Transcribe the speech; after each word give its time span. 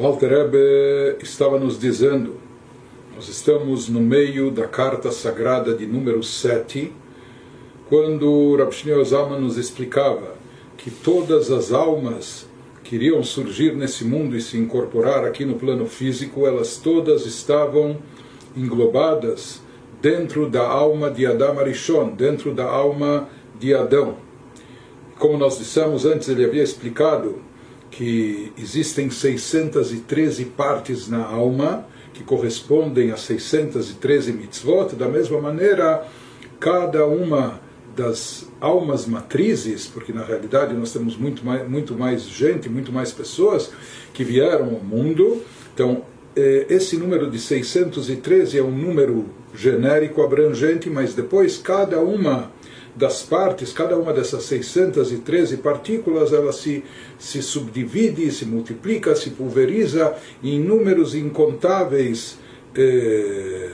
O 0.00 0.06
Alter 0.06 0.30
Rebbe 0.30 1.18
estava 1.22 1.58
nos 1.58 1.78
dizendo, 1.78 2.36
nós 3.14 3.28
estamos 3.28 3.86
no 3.86 4.00
meio 4.00 4.50
da 4.50 4.66
carta 4.66 5.12
sagrada 5.12 5.74
de 5.74 5.86
número 5.86 6.22
7, 6.22 6.90
quando 7.86 8.56
Rav 8.56 8.72
Shneur 8.72 9.04
Zalman 9.04 9.40
nos 9.40 9.58
explicava 9.58 10.36
que 10.78 10.90
todas 10.90 11.50
as 11.50 11.70
almas 11.70 12.48
que 12.82 12.96
iriam 12.96 13.22
surgir 13.22 13.76
nesse 13.76 14.02
mundo 14.02 14.34
e 14.34 14.40
se 14.40 14.56
incorporar 14.56 15.22
aqui 15.26 15.44
no 15.44 15.56
plano 15.56 15.84
físico, 15.84 16.46
elas 16.46 16.78
todas 16.78 17.26
estavam 17.26 17.98
englobadas 18.56 19.60
dentro 20.00 20.48
da 20.48 20.66
alma 20.66 21.10
de 21.10 21.26
Adam 21.26 21.58
Arishon, 21.58 22.08
dentro 22.12 22.54
da 22.54 22.64
alma 22.64 23.28
de 23.58 23.74
Adão. 23.74 24.16
Como 25.18 25.36
nós 25.36 25.58
dissemos 25.58 26.06
antes, 26.06 26.26
ele 26.30 26.46
havia 26.46 26.62
explicado 26.62 27.49
que 27.90 28.52
existem 28.56 29.10
613 29.10 30.44
partes 30.46 31.08
na 31.08 31.24
alma, 31.24 31.86
que 32.12 32.22
correspondem 32.22 33.10
a 33.10 33.16
613 33.16 34.32
mitzvot, 34.32 34.94
da 34.94 35.08
mesma 35.08 35.40
maneira, 35.40 36.06
cada 36.58 37.06
uma 37.06 37.60
das 37.96 38.48
almas 38.60 39.06
matrizes, 39.06 39.86
porque 39.86 40.12
na 40.12 40.24
realidade 40.24 40.74
nós 40.74 40.92
temos 40.92 41.16
muito 41.16 41.44
mais, 41.44 41.68
muito 41.68 41.94
mais 41.94 42.22
gente, 42.22 42.68
muito 42.68 42.92
mais 42.92 43.12
pessoas 43.12 43.70
que 44.12 44.22
vieram 44.22 44.66
ao 44.66 44.80
mundo. 44.80 45.42
Então, 45.74 46.04
eh, 46.36 46.66
esse 46.68 46.96
número 46.96 47.30
de 47.30 47.38
613 47.38 48.58
é 48.58 48.62
um 48.62 48.70
número 48.70 49.26
genérico, 49.54 50.22
abrangente, 50.22 50.88
mas 50.88 51.14
depois 51.14 51.58
cada 51.58 52.00
uma 52.00 52.52
das 52.94 53.22
partes, 53.22 53.72
cada 53.72 53.96
uma 53.96 54.12
dessas 54.12 54.44
613 54.44 55.58
partículas, 55.58 56.32
ela 56.32 56.52
se, 56.52 56.84
se 57.18 57.42
subdivide, 57.42 58.30
se 58.30 58.44
multiplica, 58.44 59.14
se 59.14 59.30
pulveriza 59.30 60.14
em 60.42 60.60
números 60.60 61.14
incontáveis 61.14 62.38
eh, 62.74 63.70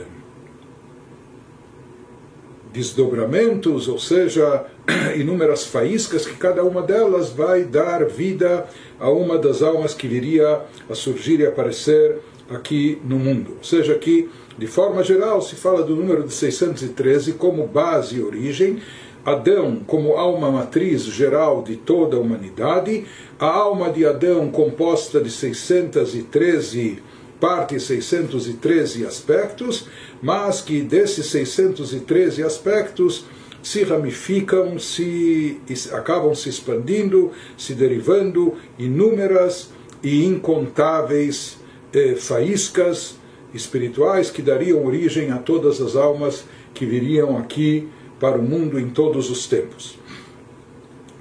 desdobramentos, 2.72 3.88
ou 3.88 3.98
seja, 3.98 4.66
inúmeras 5.16 5.64
faíscas, 5.64 6.26
que 6.26 6.36
cada 6.36 6.62
uma 6.62 6.82
delas 6.82 7.30
vai 7.30 7.64
dar 7.64 8.04
vida 8.04 8.66
a 9.00 9.10
uma 9.10 9.38
das 9.38 9.62
almas 9.62 9.94
que 9.94 10.06
viria 10.06 10.60
a 10.88 10.94
surgir 10.94 11.40
e 11.40 11.46
aparecer 11.46 12.18
aqui 12.50 13.00
no 13.04 13.18
mundo. 13.18 13.54
Ou 13.58 13.64
seja, 13.64 13.94
que, 13.94 14.28
de 14.58 14.66
forma 14.66 15.02
geral, 15.02 15.40
se 15.40 15.56
fala 15.56 15.82
do 15.82 15.96
número 15.96 16.22
de 16.22 16.32
613 16.32 17.32
como 17.32 17.66
base 17.66 18.16
e 18.16 18.22
origem, 18.22 18.80
Adão 19.26 19.80
como 19.84 20.16
alma 20.16 20.52
matriz 20.52 21.02
geral 21.02 21.60
de 21.60 21.74
toda 21.74 22.16
a 22.16 22.20
humanidade, 22.20 23.04
a 23.40 23.46
alma 23.46 23.90
de 23.90 24.06
Adão 24.06 24.48
composta 24.52 25.20
de 25.20 25.32
613 25.32 27.02
partes, 27.40 27.82
613 27.82 29.04
aspectos, 29.04 29.88
mas 30.22 30.60
que 30.60 30.80
desses 30.80 31.26
613 31.26 32.44
aspectos 32.44 33.26
se 33.60 33.82
ramificam, 33.82 34.78
se 34.78 35.60
acabam 35.92 36.32
se 36.32 36.48
expandindo, 36.48 37.32
se 37.58 37.74
derivando 37.74 38.54
inúmeras 38.78 39.70
e 40.04 40.24
incontáveis 40.24 41.58
eh, 41.92 42.14
faíscas 42.14 43.16
espirituais 43.52 44.30
que 44.30 44.40
dariam 44.40 44.86
origem 44.86 45.32
a 45.32 45.38
todas 45.38 45.80
as 45.80 45.96
almas 45.96 46.44
que 46.72 46.86
viriam 46.86 47.36
aqui 47.36 47.88
para 48.18 48.38
o 48.38 48.42
mundo 48.42 48.78
em 48.78 48.90
todos 48.90 49.30
os 49.30 49.46
tempos. 49.46 49.98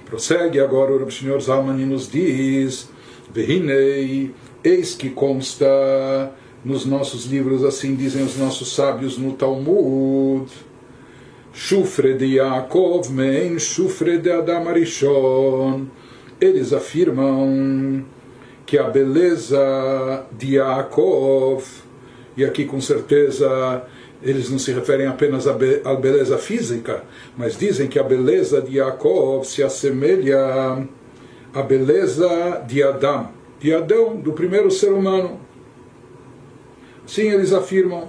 Prossegue 0.04 0.60
agora 0.60 0.92
o 0.92 1.10
Senhor 1.10 1.40
Zalman 1.40 1.80
e 1.80 1.84
nos 1.84 2.10
diz: 2.10 2.88
Vehinei, 3.32 4.32
eis 4.62 4.94
que 4.94 5.10
consta 5.10 5.66
nos 6.64 6.86
nossos 6.86 7.26
livros, 7.26 7.64
assim 7.64 7.94
dizem 7.94 8.24
os 8.24 8.36
nossos 8.36 8.74
sábios 8.74 9.18
no 9.18 9.32
Talmud. 9.32 10.50
Shufre 11.52 12.14
de 12.14 12.36
Yaakov 12.36 13.10
men 13.10 13.58
Shufre 13.58 14.18
de 14.18 14.30
Adam 14.30 14.68
Arishon. 14.68 15.86
Eles 16.40 16.72
afirmam 16.72 18.04
que 18.66 18.76
a 18.76 18.84
beleza 18.84 20.26
de 20.36 20.56
Yaakov, 20.56 21.64
e 22.36 22.44
aqui 22.44 22.64
com 22.64 22.80
certeza 22.80 23.84
eles 24.22 24.50
não 24.50 24.58
se 24.58 24.72
referem 24.72 25.06
apenas 25.06 25.46
à 25.46 25.52
beleza 25.94 26.38
física, 26.38 27.02
mas 27.36 27.56
dizem 27.56 27.86
que 27.86 27.98
a 27.98 28.02
beleza 28.02 28.60
de 28.60 28.78
Yaakov 28.78 29.44
se 29.44 29.62
assemelha 29.62 30.86
à 31.54 31.62
beleza 31.62 32.62
de 32.66 32.82
Adão, 32.82 33.30
de 33.60 33.74
Adão, 33.74 34.16
do 34.16 34.32
primeiro 34.32 34.70
ser 34.70 34.92
humano. 34.92 35.40
Sim, 37.06 37.30
eles 37.30 37.52
afirmam. 37.52 38.08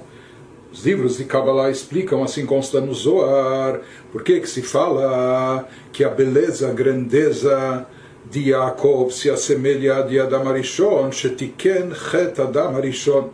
Os 0.71 0.85
livros 0.85 1.17
de 1.17 1.23
Kabbalah 1.23 1.71
explicam, 1.71 2.23
assim 2.23 2.45
consta 2.45 2.81
no 2.81 2.93
Zohar, 2.93 3.79
por 4.11 4.21
que, 4.21 4.45
se 4.45 4.61
fala 4.61 5.67
que 5.93 6.03
a 6.03 6.09
beleza, 6.09 6.69
a 6.69 6.73
grandeza 6.73 7.87
de 8.29 8.49
Yaakov 8.49 9.11
se 9.11 9.29
assemelha 9.29 9.97
a 9.97 10.01
de 10.01 10.19
Adam 10.19 10.47
Arishon, 10.49 11.11
Shetiken 11.11 11.93
Chet 11.93 12.39
Adam 12.39 12.75
Arishon. 12.75 13.29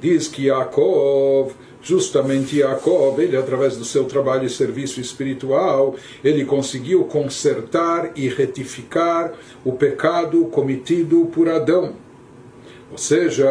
Diz 0.00 0.28
que 0.28 0.46
Yaakov 0.46 1.52
justamente 1.82 2.58
Jacob, 2.58 3.18
ele 3.18 3.36
através 3.36 3.76
do 3.76 3.84
seu 3.84 4.04
trabalho 4.04 4.44
e 4.44 4.50
serviço 4.50 5.00
espiritual, 5.00 5.94
ele 6.22 6.44
conseguiu 6.44 7.04
consertar 7.04 8.12
e 8.16 8.28
retificar 8.28 9.32
o 9.64 9.72
pecado 9.72 10.44
cometido 10.46 11.26
por 11.26 11.48
Adão. 11.48 11.94
Ou 12.90 12.98
seja, 12.98 13.46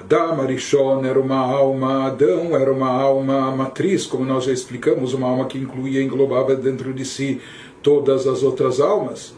Adam 0.00 0.40
Arishon 0.40 1.04
era 1.04 1.20
uma 1.20 1.38
alma, 1.38 2.06
Adão 2.06 2.56
era 2.56 2.72
uma 2.72 2.90
alma 2.90 3.50
matriz, 3.50 4.06
como 4.06 4.24
nós 4.24 4.44
já 4.44 4.52
explicamos, 4.52 5.14
uma 5.14 5.28
alma 5.28 5.46
que 5.46 5.58
incluía, 5.58 6.02
englobava 6.02 6.54
dentro 6.54 6.92
de 6.92 7.04
si 7.04 7.40
todas 7.82 8.26
as 8.26 8.42
outras 8.42 8.80
almas. 8.80 9.34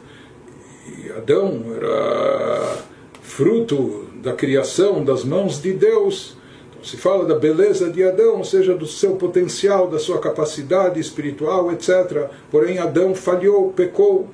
E 0.87 1.11
Adão 1.11 1.65
era 1.75 2.79
fruto 3.21 4.07
da 4.23 4.33
criação 4.33 5.05
das 5.05 5.25
mãos 5.25 5.61
de 5.61 5.73
Deus 5.73 6.39
se 6.83 6.97
fala 6.97 7.25
da 7.25 7.35
beleza 7.35 7.91
de 7.91 8.03
Adão, 8.03 8.39
ou 8.39 8.45
seja, 8.45 8.75
do 8.75 8.87
seu 8.87 9.17
potencial, 9.17 9.89
da 9.89 9.99
sua 9.99 10.19
capacidade 10.19 11.01
espiritual, 11.01 11.73
etc. 11.73 12.29
Porém, 12.51 12.79
Adão 12.79 13.15
falhou, 13.15 13.73
pecou. 13.73 14.29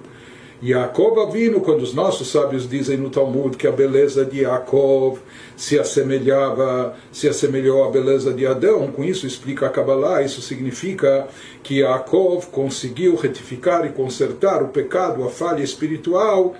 E 0.62 0.70
Yaakov 0.70 1.20
Avino, 1.20 1.60
quando 1.60 1.82
os 1.82 1.92
nossos 1.92 2.28
sábios 2.28 2.66
dizem 2.66 2.96
no 2.96 3.10
Talmud 3.10 3.56
que 3.56 3.66
a 3.66 3.72
beleza 3.72 4.24
de 4.24 4.42
Yaakov 4.42 5.18
se 5.56 5.78
assemelhava, 5.78 6.94
se 7.12 7.28
assemelhou 7.28 7.84
à 7.84 7.90
beleza 7.90 8.32
de 8.32 8.46
Adão, 8.46 8.88
com 8.88 9.04
isso 9.04 9.26
explica 9.26 9.66
a 9.66 9.68
Kabbalah, 9.68 10.22
isso 10.22 10.40
significa 10.40 11.28
que 11.62 11.80
Yaakov 11.80 12.46
conseguiu 12.46 13.14
retificar 13.14 13.84
e 13.84 13.90
consertar 13.90 14.62
o 14.62 14.68
pecado, 14.68 15.22
a 15.24 15.28
falha 15.28 15.62
espiritual 15.62 16.54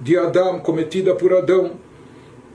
de 0.00 0.18
Adão 0.18 0.58
cometida 0.58 1.14
por 1.14 1.32
Adão. 1.32 1.72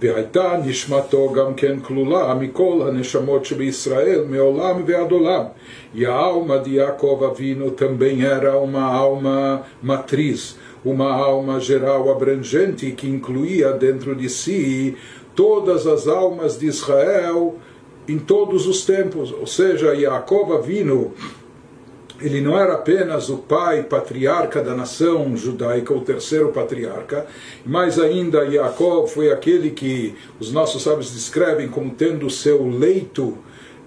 והייתה 0.03 0.57
נשמתו 0.65 1.33
גם 1.33 1.55
כן 1.55 1.81
כלולה 1.81 2.35
מכל 2.35 2.83
הנשמות 2.89 3.45
שבישראל 3.45 4.25
מעולם 4.29 4.83
ועד 4.87 5.11
עולם. 5.13 5.45
E 5.95 6.07
a 6.07 6.13
alma 6.13 6.59
de 6.59 6.79
Yaakov 6.79 7.23
Avino 7.23 7.71
também 7.71 8.25
era 8.25 8.57
uma 8.59 8.83
alma 8.83 9.63
matriz, 9.83 10.57
uma 10.83 11.13
alma 11.13 11.61
geral 11.61 12.11
abrangente 12.11 12.91
que 12.93 13.07
incluía 13.07 13.73
dentro 13.73 14.15
de 14.15 14.29
si 14.31 14.97
todas 15.37 15.87
as 15.87 16.09
almas 16.09 16.59
de 16.59 16.67
Israel 16.67 17.57
em 18.09 18.19
todos 18.19 18.67
os 18.67 18.87
tempos. 18.87 19.33
Ou 19.33 19.47
seja, 19.47 19.95
Yaakov 19.95 20.55
Avino 20.55 21.13
ele 22.20 22.42
não 22.42 22.58
era 22.58 22.74
apenas 22.74 23.30
o 23.30 23.38
pai 23.38 23.84
patriarca 23.84 24.62
da 24.62 24.76
nação 24.76 25.36
judaica, 25.38 25.94
o 25.94 26.02
terceiro 26.02 26.50
patriarca, 26.50 27.28
mas 27.66 28.00
ainda 28.00 28.50
Jacob 28.50 29.08
foi 29.08 29.32
aquele 29.32 29.72
que 29.72 30.16
os 30.40 30.52
nossos 30.52 30.84
sábios 30.84 31.14
descrevem 31.14 31.68
como 31.68 31.92
tendo 31.92 32.26
o 32.26 32.30
seu 32.30 32.68
leito 32.68 33.38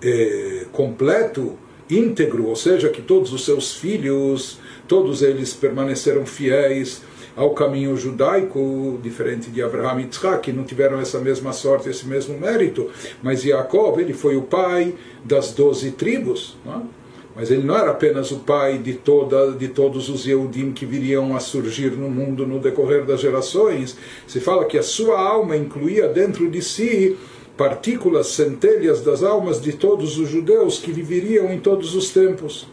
eh, 0.02 0.66
completo, 0.72 1.58
íntegro, 1.90 2.46
ou 2.46 2.54
seja, 2.54 2.88
que 2.88 3.02
todos 3.02 3.32
os 3.32 3.44
seus 3.44 3.74
filhos, 3.74 4.58
todos 4.86 5.22
eles 5.22 5.52
permaneceram 5.52 6.24
fiéis 6.24 7.02
ao 7.36 7.50
caminho 7.50 7.96
judaico, 7.96 8.98
diferente 9.02 9.50
de 9.50 9.62
Abraham 9.62 10.00
e 10.00 10.02
Yitzhak, 10.04 10.42
que 10.42 10.52
não 10.52 10.62
tiveram 10.62 11.00
essa 11.00 11.18
mesma 11.18 11.52
sorte, 11.52 11.88
esse 11.88 12.06
mesmo 12.06 12.38
mérito, 12.38 12.90
mas 13.22 13.42
Jacob, 13.42 13.98
ele 13.98 14.12
foi 14.12 14.36
o 14.36 14.42
pai 14.42 14.94
das 15.24 15.52
doze 15.52 15.90
tribos, 15.92 16.56
não 16.64 16.74
é? 16.74 16.99
Mas 17.34 17.50
ele 17.50 17.62
não 17.62 17.76
era 17.76 17.92
apenas 17.92 18.30
o 18.32 18.40
pai 18.40 18.78
de, 18.78 18.94
toda, 18.94 19.52
de 19.52 19.68
todos 19.68 20.08
os 20.08 20.26
Yehudim 20.26 20.72
que 20.72 20.84
viriam 20.84 21.36
a 21.36 21.40
surgir 21.40 21.92
no 21.92 22.10
mundo 22.10 22.46
no 22.46 22.58
decorrer 22.58 23.04
das 23.04 23.20
gerações. 23.20 23.96
Se 24.26 24.40
fala 24.40 24.64
que 24.64 24.76
a 24.76 24.82
sua 24.82 25.20
alma 25.20 25.56
incluía 25.56 26.08
dentro 26.08 26.50
de 26.50 26.60
si 26.60 27.16
partículas, 27.56 28.28
centelhas 28.28 29.02
das 29.02 29.22
almas 29.22 29.60
de 29.60 29.74
todos 29.74 30.18
os 30.18 30.28
judeus 30.28 30.78
que 30.78 30.92
viveriam 30.92 31.52
em 31.52 31.60
todos 31.60 31.94
os 31.94 32.10
tempos. 32.10 32.66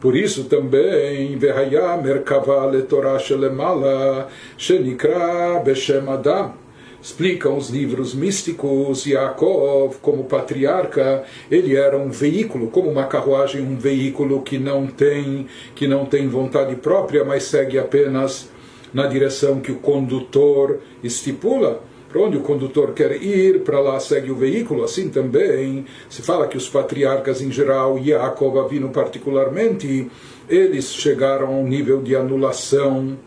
Por 0.00 0.16
isso 0.16 0.44
também, 0.44 1.36
Vehaya 1.36 1.96
Merkava 1.96 2.64
Letorah 2.66 3.18
Shelemala 3.18 4.28
Shenikra 4.56 5.60
Beshem 5.64 6.08
Adam. 6.08 6.52
Explicam 7.00 7.56
os 7.56 7.70
livros 7.70 8.14
místicos, 8.14 9.06
Yaakov, 9.06 9.96
como 10.02 10.24
patriarca, 10.24 11.24
ele 11.50 11.76
era 11.76 11.96
um 11.96 12.10
veículo, 12.10 12.68
como 12.68 12.90
uma 12.90 13.06
carruagem, 13.06 13.62
um 13.62 13.76
veículo 13.76 14.42
que 14.42 14.58
não 14.58 14.86
tem, 14.86 15.46
que 15.74 15.86
não 15.86 16.04
tem 16.04 16.28
vontade 16.28 16.74
própria, 16.76 17.24
mas 17.24 17.44
segue 17.44 17.78
apenas 17.78 18.48
na 18.92 19.06
direção 19.06 19.60
que 19.60 19.72
o 19.72 19.76
condutor 19.76 20.80
estipula. 21.02 21.82
Para 22.08 22.22
onde 22.22 22.38
o 22.38 22.40
condutor 22.40 22.94
quer 22.94 23.22
ir, 23.22 23.60
para 23.60 23.78
lá 23.80 24.00
segue 24.00 24.30
o 24.30 24.34
veículo. 24.34 24.82
Assim 24.82 25.10
também 25.10 25.84
se 26.08 26.22
fala 26.22 26.48
que 26.48 26.56
os 26.56 26.66
patriarcas 26.66 27.42
em 27.42 27.52
geral, 27.52 27.98
Yaakov 27.98 28.58
Avino 28.60 28.88
particularmente, 28.88 30.10
eles 30.48 30.94
chegaram 30.94 31.48
a 31.48 31.50
um 31.50 31.66
nível 31.66 32.00
de 32.00 32.16
anulação 32.16 33.18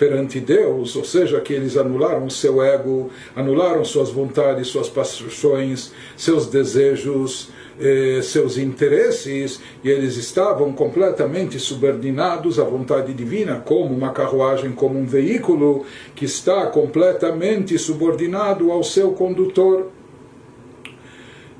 perante 0.00 0.40
Deus, 0.40 0.96
ou 0.96 1.04
seja, 1.04 1.38
que 1.42 1.52
eles 1.52 1.76
anularam 1.76 2.30
seu 2.30 2.62
ego, 2.62 3.10
anularam 3.36 3.84
suas 3.84 4.08
vontades, 4.08 4.68
suas 4.68 4.88
paixões, 4.88 5.92
seus 6.16 6.46
desejos, 6.46 7.50
eh, 7.78 8.20
seus 8.22 8.56
interesses, 8.56 9.60
e 9.84 9.90
eles 9.90 10.16
estavam 10.16 10.72
completamente 10.72 11.58
subordinados 11.58 12.58
à 12.58 12.64
vontade 12.64 13.12
divina, 13.12 13.60
como 13.62 13.94
uma 13.94 14.10
carruagem, 14.10 14.72
como 14.72 14.98
um 14.98 15.04
veículo 15.04 15.84
que 16.14 16.24
está 16.24 16.66
completamente 16.68 17.78
subordinado 17.78 18.72
ao 18.72 18.82
seu 18.82 19.12
condutor. 19.12 19.99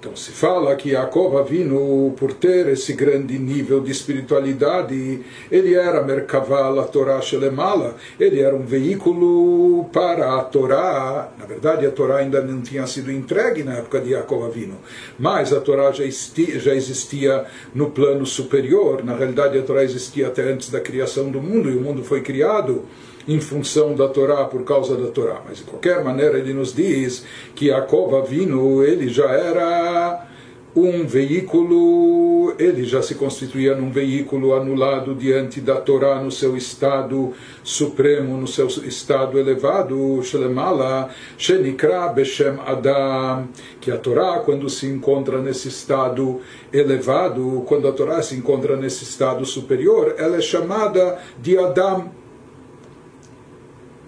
Então 0.00 0.16
se 0.16 0.30
fala 0.30 0.74
que 0.76 0.92
Yaakov 0.92 1.46
vindo 1.46 2.14
por 2.16 2.32
ter 2.32 2.66
esse 2.68 2.94
grande 2.94 3.38
nível 3.38 3.82
de 3.82 3.92
espiritualidade, 3.92 5.20
ele 5.52 5.74
era 5.74 6.02
Merkaval, 6.02 6.80
a 6.80 6.84
Torá 6.84 7.20
Shelemala, 7.20 7.96
ele 8.18 8.40
era 8.40 8.56
um 8.56 8.64
veículo 8.64 9.84
para 9.92 10.38
a 10.38 10.42
Torá. 10.42 11.30
Na 11.38 11.44
verdade, 11.44 11.84
a 11.84 11.90
Torá 11.90 12.16
ainda 12.16 12.40
não 12.40 12.62
tinha 12.62 12.86
sido 12.86 13.12
entregue 13.12 13.62
na 13.62 13.74
época 13.74 14.00
de 14.00 14.12
Yaakov 14.12 14.50
vindo, 14.50 14.76
mas 15.18 15.52
a 15.52 15.60
Torá 15.60 15.92
já 15.92 16.04
existia, 16.04 16.58
já 16.58 16.74
existia 16.74 17.44
no 17.74 17.90
plano 17.90 18.24
superior. 18.24 19.04
Na 19.04 19.14
realidade, 19.14 19.58
a 19.58 19.62
Torá 19.62 19.84
existia 19.84 20.28
até 20.28 20.50
antes 20.50 20.70
da 20.70 20.80
criação 20.80 21.30
do 21.30 21.42
mundo, 21.42 21.68
e 21.68 21.76
o 21.76 21.80
mundo 21.82 22.02
foi 22.02 22.22
criado 22.22 22.86
em 23.26 23.40
função 23.40 23.94
da 23.94 24.08
Torá, 24.08 24.44
por 24.44 24.64
causa 24.64 24.96
da 24.96 25.08
Torá. 25.08 25.40
Mas 25.46 25.58
de 25.58 25.64
qualquer 25.64 26.02
maneira 26.02 26.38
ele 26.38 26.52
nos 26.52 26.74
diz 26.74 27.24
que 27.54 27.66
Yaakov 27.66 28.16
Avinu, 28.16 28.82
ele 28.82 29.08
já 29.08 29.30
era 29.30 30.26
um 30.74 31.04
veículo, 31.04 32.54
ele 32.58 32.84
já 32.84 33.02
se 33.02 33.16
constituía 33.16 33.74
num 33.74 33.90
veículo 33.90 34.54
anulado 34.54 35.14
diante 35.14 35.60
da 35.60 35.80
Torá 35.80 36.22
no 36.22 36.30
seu 36.30 36.56
estado 36.56 37.32
supremo, 37.64 38.36
no 38.36 38.46
seu 38.46 38.68
estado 38.68 39.38
elevado, 39.38 40.22
Shelemala, 40.22 41.10
Shenikra 41.36 42.08
Beshem 42.08 42.58
Adam, 42.64 43.48
que 43.80 43.90
a 43.90 43.96
Torá, 43.96 44.38
quando 44.40 44.70
se 44.70 44.86
encontra 44.86 45.40
nesse 45.40 45.68
estado 45.68 46.40
elevado, 46.72 47.64
quando 47.66 47.88
a 47.88 47.92
Torá 47.92 48.22
se 48.22 48.36
encontra 48.36 48.76
nesse 48.76 49.02
estado 49.02 49.44
superior, 49.44 50.14
ela 50.18 50.36
é 50.36 50.40
chamada 50.40 51.18
de 51.42 51.58
Adam, 51.58 52.19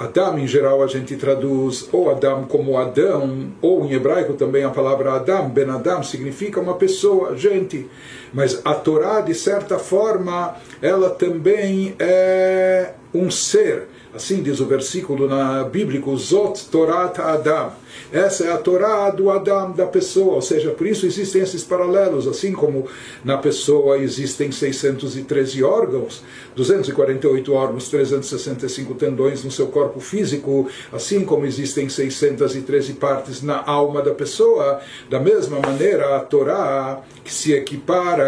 Adam, 0.03 0.39
em 0.39 0.47
geral, 0.47 0.83
a 0.83 0.87
gente 0.87 1.17
traduz 1.17 1.89
ou 1.93 2.11
Adam 2.11 2.45
como 2.45 2.77
Adão, 2.77 3.49
ou 3.61 3.85
em 3.85 3.93
hebraico 3.93 4.35
também 4.35 4.65
a 4.65 4.71
palavra 4.71 5.15
Adam, 5.15 5.49
Ben 5.49 5.71
Adam, 5.71 6.03
significa 6.03 6.61
uma 6.61 6.75
pessoa, 6.75 7.37
gente. 7.37 7.89
Mas 8.33 8.61
a 8.65 8.75
Torá, 8.75 9.21
de 9.21 9.35
certa 9.35 9.79
forma, 9.79 10.57
ela 10.81 11.11
também 11.11 11.95
é 11.99 12.93
um 13.15 13.31
ser. 13.31 13.89
Assim 14.15 14.43
diz 14.43 14.61
o 14.61 14.67
versículo 14.67 15.27
na 15.27 15.65
bíblico, 15.65 16.15
Zot 16.19 16.69
Torat 16.71 17.19
Adam. 17.19 17.73
Essa 18.13 18.45
é 18.45 18.53
a 18.53 18.59
Torá 18.59 19.09
do 19.09 19.31
Adam, 19.31 19.73
da 19.73 19.87
pessoa, 19.87 20.35
ou 20.35 20.43
seja, 20.43 20.71
por 20.71 20.87
isso 20.87 21.07
existem 21.07 21.41
esses 21.41 21.65
paralelos, 21.65 22.29
assim 22.29 22.53
como 22.53 22.87
na 23.25 23.39
pessoa 23.39 23.97
existem 23.97 24.53
613 24.53 25.65
órgãos, 25.65 26.23
248 26.55 27.55
órgãos, 27.55 27.89
365 27.89 28.95
tendões 28.95 29.45
no 29.45 29.51
seu 29.51 29.69
corpo 29.69 29.99
físico, 29.99 30.69
assim 30.93 31.25
como 31.25 31.47
existem 31.47 31.89
613 31.89 32.93
partes 32.95 33.43
na 33.43 33.65
alma 33.65 34.03
da 34.03 34.13
pessoa, 34.13 34.81
da 35.09 35.19
mesma 35.19 35.59
maneira 35.61 36.17
a 36.17 36.21
Torá, 36.21 37.01
que 37.25 37.33
se 37.33 37.55
equipara 37.55 38.22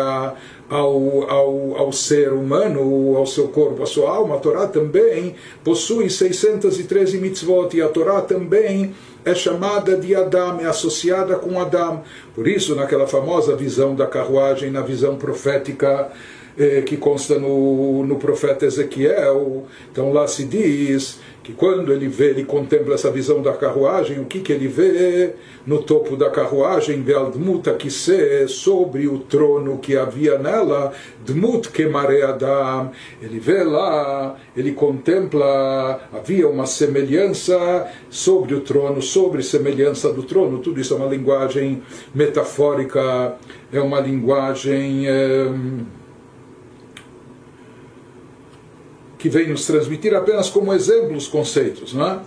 ao, 0.69 1.31
ao, 1.31 1.77
ao 1.77 1.93
ser 1.93 2.33
humano, 2.33 3.17
ao 3.17 3.27
seu 3.27 3.49
corpo, 3.49 3.83
à 3.83 3.87
sua 3.87 4.11
alma, 4.11 4.37
a 4.37 4.39
Torá 4.39 4.67
também 4.67 5.35
possui 5.63 6.11
613 6.11 7.19
mitzvot 7.19 7.77
e 7.77 7.83
a 7.83 7.89
Torá 7.89 8.21
também 8.21 8.95
é 9.25 9.35
chamada 9.35 9.97
de 9.97 10.15
Adam, 10.15 10.61
é 10.61 10.67
associada 10.67 11.37
com 11.37 11.59
Adam. 11.59 12.03
Por 12.35 12.47
isso, 12.47 12.75
naquela 12.75 13.07
famosa 13.07 13.57
visão 13.57 13.95
da 13.95 14.07
carruagem, 14.07 14.71
na 14.71 14.83
visão 14.83 15.17
profética 15.17 16.11
que 16.87 16.97
consta 16.97 17.39
no, 17.39 18.05
no 18.07 18.17
profeta 18.17 18.65
Ezequiel, 18.65 19.67
então 19.91 20.13
lá 20.13 20.27
se 20.27 20.45
diz 20.45 21.19
que 21.45 21.53
quando 21.53 21.93
ele 21.93 22.09
vê, 22.09 22.31
ele 22.31 22.43
contempla 22.43 22.95
essa 22.95 23.11
visão 23.11 23.43
da 23.43 23.53
carruagem, 23.53 24.19
o 24.19 24.25
que, 24.25 24.41
que 24.41 24.51
ele 24.51 24.67
vê? 24.67 25.35
No 25.67 25.83
topo 25.83 26.17
da 26.17 26.31
carruagem, 26.31 27.03
Bealdmuta 27.03 27.77
se 27.91 28.49
sobre 28.49 29.07
o 29.07 29.19
trono 29.19 29.77
que 29.79 29.95
havia 29.95 30.39
nela, 30.39 30.93
Dmut 31.25 31.69
Kemare 31.69 32.23
Adam, 32.23 32.91
ele 33.21 33.39
vê 33.39 33.63
lá, 33.63 34.37
ele 34.57 34.73
contempla, 34.73 36.01
havia 36.13 36.49
uma 36.49 36.65
semelhança 36.65 37.91
sobre 38.09 38.55
o 38.55 38.61
trono, 38.61 39.03
sobre 39.03 39.43
semelhança 39.43 40.11
do 40.11 40.23
trono, 40.23 40.61
tudo 40.61 40.81
isso 40.81 40.95
é 40.95 40.97
uma 40.97 41.09
linguagem 41.09 41.83
metafórica, 42.15 43.37
é 43.71 43.81
uma 43.81 44.01
linguagem. 44.01 45.07
É, 45.07 45.51
que 49.25 49.29
vem 49.31 49.49
nos 49.49 49.67
transmitir 49.67 50.15
apenas 50.15 50.51
como 50.51 50.71
exemplo 50.75 51.17
os 51.17 51.27
conceitos, 51.27 51.95
não 51.95 52.07
é? 52.07 52.19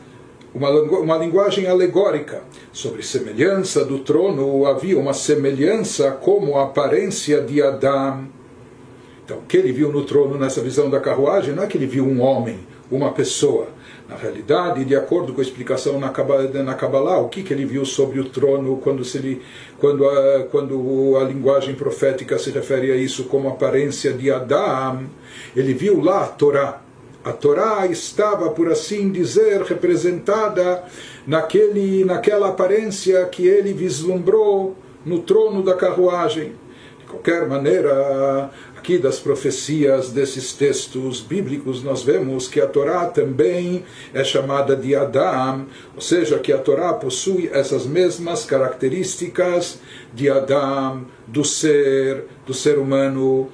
Uma, 0.52 0.72
uma 0.72 1.16
linguagem 1.16 1.68
alegórica. 1.68 2.42
Sobre 2.74 3.04
semelhança 3.04 3.86
do 3.86 4.00
trono, 4.00 4.66
havia 4.66 4.98
uma 4.98 5.14
semelhança 5.14 6.10
como 6.10 6.58
a 6.58 6.64
aparência 6.64 7.40
de 7.40 7.62
Adão. 7.62 8.28
Então, 9.24 9.38
o 9.38 9.42
que 9.44 9.58
ele 9.58 9.72
viu 9.72 9.92
no 9.92 10.06
trono 10.06 10.40
nessa 10.40 10.60
visão 10.60 10.90
da 10.90 11.00
carruagem 11.00 11.54
não 11.54 11.62
é 11.62 11.68
que 11.68 11.77
ele 11.77 11.86
viu 11.86 12.04
um 12.04 12.20
homem, 12.20 12.58
uma 12.89 13.12
pessoa. 13.12 13.68
Na 14.10 14.16
realidade, 14.16 14.84
de 14.84 14.96
acordo 14.96 15.34
com 15.34 15.39
a 15.39 15.44
explicação 15.44 16.00
na 16.00 16.10
Kabbalah, 16.10 16.63
na 16.63 16.74
Kabbalah 16.74 17.20
o 17.20 17.30
que, 17.30 17.44
que 17.44 17.54
ele 17.54 17.66
viu 17.66 17.86
sobre 17.86 18.20
o 18.20 18.27
trono 18.27 18.77
quando, 18.77 19.06
se 19.06 19.20
ele, 19.20 19.44
quando, 19.77 20.04
a, 20.10 20.46
quando 20.50 21.16
a 21.22 21.24
linguagem 21.25 21.75
profética 21.75 22.39
se 22.39 22.50
refere 22.50 22.92
a 22.92 22.96
isso 22.96 23.25
como 23.25 23.50
aparência 23.50 24.13
de 24.13 24.32
Adão, 24.32 25.01
ele 25.56 25.75
viu 25.75 26.01
lá 26.01 26.24
a 26.24 26.27
Torá 26.27 26.87
a 27.27 27.34
Torá 27.34 27.86
estava, 27.88 28.50
por 28.51 28.72
assim 28.72 29.12
dizer, 29.12 29.62
representada 29.63 30.86
naquele, 31.25 32.05
naquela 32.05 32.48
aparência 32.48 33.25
que 33.25 33.46
ele 33.46 33.74
vislumbrou 33.74 34.77
no 35.05 35.19
trono 35.19 35.62
da 35.62 35.74
carruagem. 35.74 36.53
De 37.00 37.05
qualquer 37.05 37.46
maneira, 37.46 38.50
aqui 38.77 38.98
das 38.98 39.19
profecias 39.19 40.12
desses 40.12 40.53
textos 40.53 41.19
bíblicos, 41.19 41.84
nós 41.84 42.01
vemos 42.01 42.48
que 42.48 42.62
a 42.62 42.67
Torá 42.67 43.05
também 43.07 43.84
é 44.13 44.24
chamada 44.24 44.74
de 44.74 44.96
Adam, 44.96 45.65
ou 45.96 46.01
seja, 46.01 46.39
que 46.39 46.53
a 46.53 46.57
Torá 46.57 46.93
possui 46.93 47.50
essas 47.51 47.86
mesmas 47.86 48.46
características 48.46 49.79
de 50.13 50.29
Adam, 50.29 51.05
do 51.27 51.43
ser, 51.43 52.24
do 52.46 52.53
ser 52.53 52.77
humano. 52.77 53.50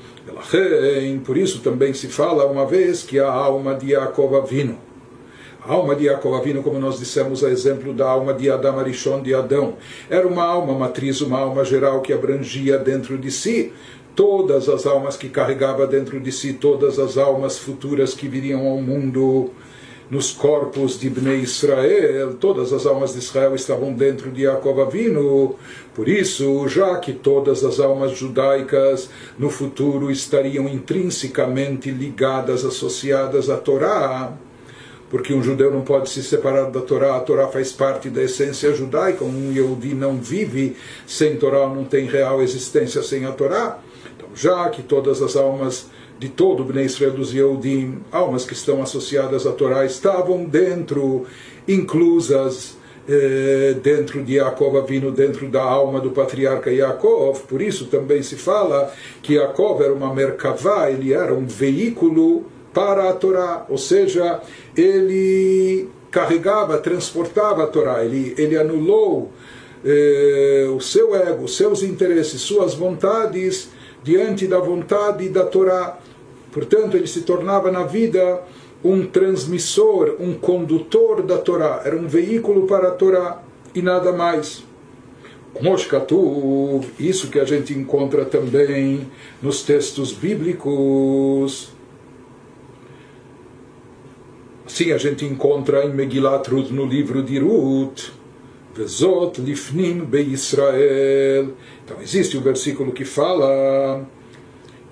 Por 1.25 1.38
isso 1.38 1.60
também 1.60 1.94
se 1.94 2.08
fala 2.08 2.46
uma 2.46 2.65
vez 2.65 3.03
que 3.03 3.20
a 3.20 3.30
alma 3.30 3.75
de 3.75 3.92
Yaakov 3.92 4.36
Avino, 4.36 4.77
a 5.65 5.74
alma 5.74 5.96
de 5.96 6.06
Yaakov 6.06 6.36
Avino, 6.36 6.63
como 6.63 6.80
nós 6.80 7.00
dissemos, 7.00 7.44
a 7.44 7.50
exemplo 7.50 7.94
da 7.94 8.10
alma 8.10 8.34
de 8.34 8.50
Adam 8.50 8.80
Arishon, 8.80 9.22
de 9.22 9.34
Adão, 9.34 9.75
era 10.10 10.27
uma 10.27 10.44
alma 10.44 10.74
matriz, 10.74 11.22
uma 11.22 11.39
alma 11.39 11.63
geral 11.65 12.01
que 12.01 12.13
abrangia 12.13 12.77
dentro 12.77 13.18
de 13.18 13.32
si 13.32 13.72
todas 14.15 14.70
as 14.70 14.86
almas 14.86 15.18
que 15.18 15.30
carregava 15.30 15.88
dentro 15.88 16.20
de 16.20 16.32
si, 16.32 16.53
todas 16.53 17.00
as 17.00 17.18
almas 17.18 17.58
futuras 17.58 18.13
que 18.13 18.27
viriam 18.27 18.68
ao 18.68 18.77
mundo 18.77 19.51
nos 20.10 20.32
corpos 20.32 21.00
de 21.00 21.10
Bnei 21.10 21.40
Israel, 21.40 22.36
todas 22.36 22.72
as 22.74 22.86
almas 22.86 23.14
de 23.14 23.20
Israel 23.20 23.56
estavam 23.56 23.94
dentro 23.94 24.32
de 24.32 24.44
Yaakov 24.44 24.82
Avinu. 24.82 25.56
Por 25.96 26.08
isso, 26.08 26.68
já 26.68 26.98
que 26.98 27.14
todas 27.14 27.64
as 27.64 27.80
almas 27.80 28.12
judaicas 28.18 29.10
no 29.38 29.50
futuro 29.50 30.12
estariam 30.12 30.68
intrinsecamente 30.68 31.90
ligadas, 31.90 32.66
associadas 32.66 33.50
à 33.50 33.58
Torá, 33.58 34.34
porque 35.10 35.34
um 35.34 35.44
judeu 35.44 35.72
não 35.72 35.82
pode 35.82 36.10
se 36.10 36.24
separar 36.24 36.72
da 36.72 36.82
Torá, 36.82 37.18
a 37.18 37.20
Torá 37.20 37.48
faz 37.48 37.72
parte 37.72 38.10
da 38.10 38.24
essência 38.24 38.74
judaica, 38.74 39.24
um 39.24 39.52
Yehudi 39.52 39.94
não 39.94 40.18
vive 40.18 40.76
sem 41.06 41.38
Torá, 41.38 41.68
não 41.68 41.84
tem 41.84 42.08
real 42.08 42.42
existência 42.42 43.04
sem 43.04 43.26
a 43.26 43.32
Torá. 43.32 43.80
Então, 44.16 44.30
já 44.36 44.70
que 44.70 44.82
todas 44.82 45.22
as 45.22 45.36
almas 45.36 45.86
de 46.24 46.30
todo 46.30 46.63
o 46.63 46.65
Bnei 46.65 46.86
Israel 46.86 47.12
dos 47.12 47.34
Yehudim, 47.34 48.00
almas 48.10 48.46
que 48.46 48.53
estão 48.53 48.82
associadas 48.82 49.46
à 49.46 49.51
Torá, 49.51 49.86
estavam 49.86 50.46
dentro, 50.46 51.25
inclusas 51.68 52.77
eh, 53.10 53.75
dentro 53.84 54.24
de 54.24 54.36
Yaakov 54.36 54.88
vindo 54.88 55.12
dentro 55.12 55.50
da 55.50 55.62
alma 55.62 56.00
do 56.00 56.12
patriarca 56.12 56.72
Yaakov. 56.72 57.42
Por 57.42 57.62
isso 57.62 57.88
também 57.88 58.24
se 58.24 58.38
fala 58.38 58.94
que 59.22 59.34
Yaakov 59.34 59.82
era 59.84 59.94
uma 59.94 60.13
merkavá, 60.13 60.89
ele 60.89 61.12
era 61.12 61.34
um 61.34 61.46
veículo 61.46 62.46
para 62.74 63.10
a 63.10 63.13
Torá, 63.13 63.65
ou 63.68 63.77
seja, 63.77 64.39
ele 64.77 65.89
carregava, 66.10 66.77
transportava 66.77 67.65
a 67.65 67.68
Torá, 67.68 68.06
ele, 68.06 68.34
ele 68.38 68.58
anulou 68.58 69.30
eh, 69.84 70.70
o 70.74 70.80
seu 70.80 71.13
ego, 71.13 71.50
seus 71.50 71.84
interesses, 71.84 72.39
suas 72.39 72.74
vontades 72.74 73.68
diante 74.01 74.48
da 74.48 74.60
vontade 74.60 75.27
da 75.27 75.44
Torá. 75.44 75.98
Portanto, 76.54 76.96
ele 76.96 77.08
se 77.08 77.22
tornava 77.22 77.72
na 77.72 77.84
vida 77.84 78.44
um 78.84 79.06
transmissor, 79.06 80.18
um 80.20 80.34
condutor 80.34 81.24
da 81.24 81.38
Torá, 81.38 81.82
era 81.84 81.96
um 81.96 82.08
veículo 82.08 82.68
para 82.68 82.90
a 82.90 82.92
Torá 82.92 83.42
e 83.74 83.82
nada 83.82 84.12
mais. 84.12 84.64
Moshkatu, 85.62 86.82
isso 87.00 87.30
que 87.30 87.40
a 87.40 87.46
gente 87.46 87.74
encontra 87.74 88.26
também 88.26 89.08
nos 89.42 89.62
textos 89.62 90.12
bíblicos. 90.12 91.70
Sim, 94.68 94.92
a 94.92 94.98
gente 94.98 95.24
encontra 95.26 95.86
em 95.86 95.94
Megilat 95.94 96.50
Ruth, 96.50 96.72
no 96.72 96.86
livro 96.86 97.22
de 97.22 97.38
Ruth, 97.40 98.12
Vezot 98.76 99.40
lifnim 99.40 100.08
Israel. 100.32 101.54
Então 101.86 102.02
existe 102.02 102.36
o 102.36 102.40
um 102.40 102.44
versículo 102.44 102.92
que 102.92 103.06
fala, 103.06 104.04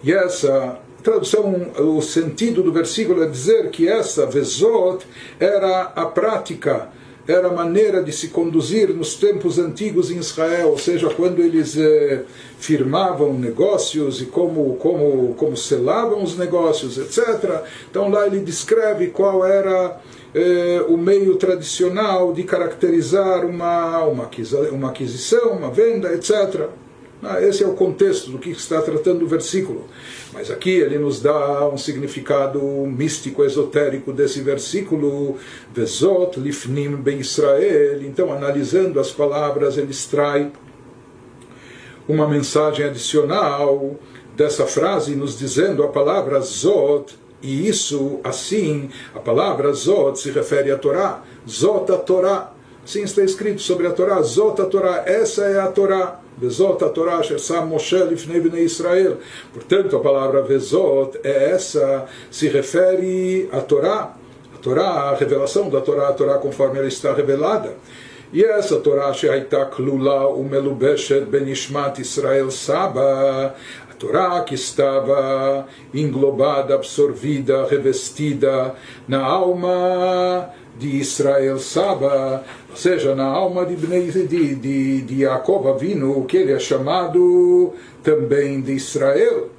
e 0.04 0.12
essa 0.12 0.80
tradução, 1.04 1.72
o 1.78 2.02
sentido 2.02 2.64
do 2.64 2.72
versículo 2.72 3.24
é 3.24 3.28
dizer 3.28 3.70
que 3.70 3.88
essa 3.88 4.26
Vezot 4.26 5.06
era 5.40 5.92
a 5.96 6.06
prática, 6.06 6.90
era 7.28 7.48
a 7.48 7.52
maneira 7.52 8.02
de 8.04 8.12
se 8.12 8.30
conduzir 8.30 8.90
nos 8.90 9.16
tempos 9.16 9.60
antigos 9.60 10.10
em 10.12 10.18
Israel, 10.18 10.70
ou 10.70 10.78
seja, 10.78 11.10
quando 11.10 11.40
eles 11.42 11.78
eh, 11.78 12.24
firmavam 12.60 13.34
negócios 13.34 14.22
e 14.22 14.26
como, 14.26 14.76
como, 14.78 15.34
como 15.36 15.56
selavam 15.56 16.24
os 16.24 16.38
negócios, 16.38 16.98
etc. 16.98 17.64
Então 17.90 18.10
lá 18.10 18.26
ele 18.26 18.40
descreve 18.40 19.08
qual 19.08 19.46
era 19.46 20.00
eh, 20.34 20.84
o 20.88 20.98
meio 20.98 21.36
tradicional 21.36 22.34
de 22.34 22.44
caracterizar 22.44 23.46
uma, 23.46 24.04
uma, 24.06 24.26
aquisição, 24.90 25.52
uma 25.52 25.70
venda, 25.70 26.14
etc. 26.14 26.70
Ah, 27.24 27.40
esse 27.40 27.64
é 27.64 27.68
o 27.68 27.74
contexto 27.74 28.32
do 28.32 28.40
que 28.40 28.50
está 28.50 28.82
tratando 28.82 29.24
o 29.24 29.28
versículo. 29.28 29.86
Mas 30.34 30.50
aqui 30.50 30.72
ele 30.72 30.98
nos 30.98 31.22
dá 31.22 31.68
um 31.70 31.78
significado 31.78 32.60
místico, 32.88 33.44
esotérico 33.44 34.12
desse 34.12 34.42
versículo. 34.42 35.38
Vezot 35.72 36.40
lifnim 36.40 36.96
ben 36.96 37.20
Israel. 37.20 38.02
Então, 38.02 38.34
analisando 38.34 39.00
as 39.00 39.12
palavras, 39.12 39.78
ele 39.78 39.92
extrai 39.92 40.52
uma 42.08 42.28
mensagem 42.28 42.88
adicional 42.88 43.96
dessa 44.36 44.66
frase, 44.66 45.16
nos 45.16 45.38
dizendo 45.38 45.84
a 45.84 45.90
palavra 45.90 46.40
Zot. 46.42 47.16
E 47.40 47.68
isso, 47.68 48.20
assim, 48.24 48.90
a 49.14 49.20
palavra 49.20 49.72
Zot 49.74 50.20
se 50.20 50.32
refere 50.32 50.72
à 50.72 50.78
Torá. 50.78 51.24
Zot 51.48 51.92
a 51.92 51.98
Torá. 51.98 52.52
Assim 52.84 53.04
está 53.04 53.24
escrito 53.24 53.62
sobre 53.62 53.86
a 53.86 53.92
Torá. 53.92 54.20
Zot 54.24 54.60
a 54.60 54.66
Torá. 54.66 55.04
Essa 55.06 55.44
é 55.44 55.60
a 55.60 55.68
Torá. 55.68 56.21
Vezot 56.42 56.84
a 56.84 56.90
Torá 56.90 57.22
Shersam 57.22 57.68
Moshe 57.68 58.04
Lifnei 58.04 58.42
Bnei 58.42 58.64
Israel. 58.64 59.18
Portanto, 59.54 59.96
a 59.96 60.00
palavra 60.00 60.42
Vezot 60.42 61.12
é 61.24 61.52
essa, 61.52 62.08
se 62.32 62.48
refere 62.50 63.48
à 63.52 63.62
Torá, 63.62 64.16
a 64.56 64.58
Torá, 64.58 64.90
a 65.12 65.16
revelação 65.16 65.70
da 65.70 65.82
Torá, 65.82 66.10
a 66.10 66.14
Torá 66.14 66.40
conforme 66.40 66.80
ela 66.80 66.88
está 66.88 67.14
revelada. 67.14 67.76
E 68.34 68.44
essa 68.44 68.80
Torá 68.80 69.14
Sheaita 69.14 69.66
Klula 69.66 70.30
Umelubeshet 70.30 71.26
Benishmat 71.26 72.02
Israel 72.02 72.50
Saba, 72.50 73.54
a 73.92 73.94
Torá 74.00 74.42
que 74.42 74.56
estava 74.56 75.68
englobada, 75.94 76.74
absorvida, 76.74 77.68
revestida 77.68 78.74
na 79.08 79.24
alma 79.24 80.50
de 80.78 80.98
Israel 80.98 81.60
Saba, 81.60 82.44
ou 82.70 82.76
seja, 82.76 83.14
na 83.14 83.26
alma 83.26 83.66
de, 83.66 83.76
de, 83.76 84.56
de, 84.56 85.02
de 85.02 85.16
Yaakov 85.22 85.68
Avinu, 85.68 86.26
que 86.26 86.38
ele 86.38 86.54
é 86.54 86.60
chamado 86.60 87.74
também 88.04 88.62
de 88.62 88.74
Israel. 88.74 89.50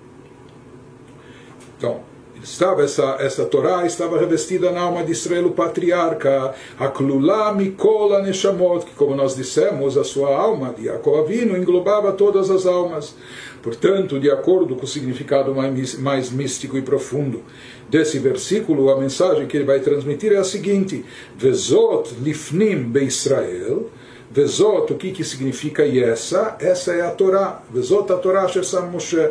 Então, 1.79 2.01
estava 2.43 2.83
essa, 2.83 3.17
essa 3.21 3.45
Torá 3.45 3.87
estava 3.87 4.19
revestida 4.19 4.71
na 4.71 4.81
alma 4.81 5.05
de 5.05 5.13
Israel, 5.13 5.47
o 5.47 5.53
patriarca, 5.53 6.55
Aklula 6.79 7.53
Mikola 7.55 8.23
Neshamot, 8.23 8.85
que 8.85 8.95
como 8.95 9.15
nós 9.15 9.37
dissemos, 9.37 9.97
a 9.97 10.05
sua 10.05 10.37
alma 10.37 10.75
de 10.77 10.87
Yaakov 10.87 11.21
Avinu 11.21 11.57
englobava 11.57 12.13
todas 12.13 12.51
as 12.51 12.67
almas. 12.67 13.15
Portanto, 13.63 14.19
de 14.19 14.29
acordo 14.31 14.75
com 14.75 14.85
o 14.85 14.89
significado 14.89 15.55
mais, 15.55 15.95
mais 15.99 16.31
místico 16.31 16.77
e 16.77 16.83
profundo 16.83 17.43
desse 17.89 18.19
versículo, 18.19 18.91
a 18.91 18.99
mensagem 18.99 19.47
que 19.47 19.57
ele 19.57 19.65
vai 19.65 19.79
transmitir 19.79 20.33
é 20.33 20.39
a 20.39 20.45
seguinte: 20.45 21.05
Vezot 21.37 22.15
lifnim 22.21 22.83
be 22.83 23.05
Israel. 23.05 23.89
Vezot, 24.33 24.91
o 24.91 24.97
que, 24.97 25.13
que 25.13 25.23
significa 25.23 25.85
e 25.85 26.03
essa? 26.03 26.57
Essa 26.59 26.93
é 26.93 27.03
a 27.03 27.11
Torá. 27.11 27.63
Vezot 27.71 28.11
a 28.11 28.17
Torá 28.17 28.49
Shesam 28.49 28.91
Moshe. 28.91 29.31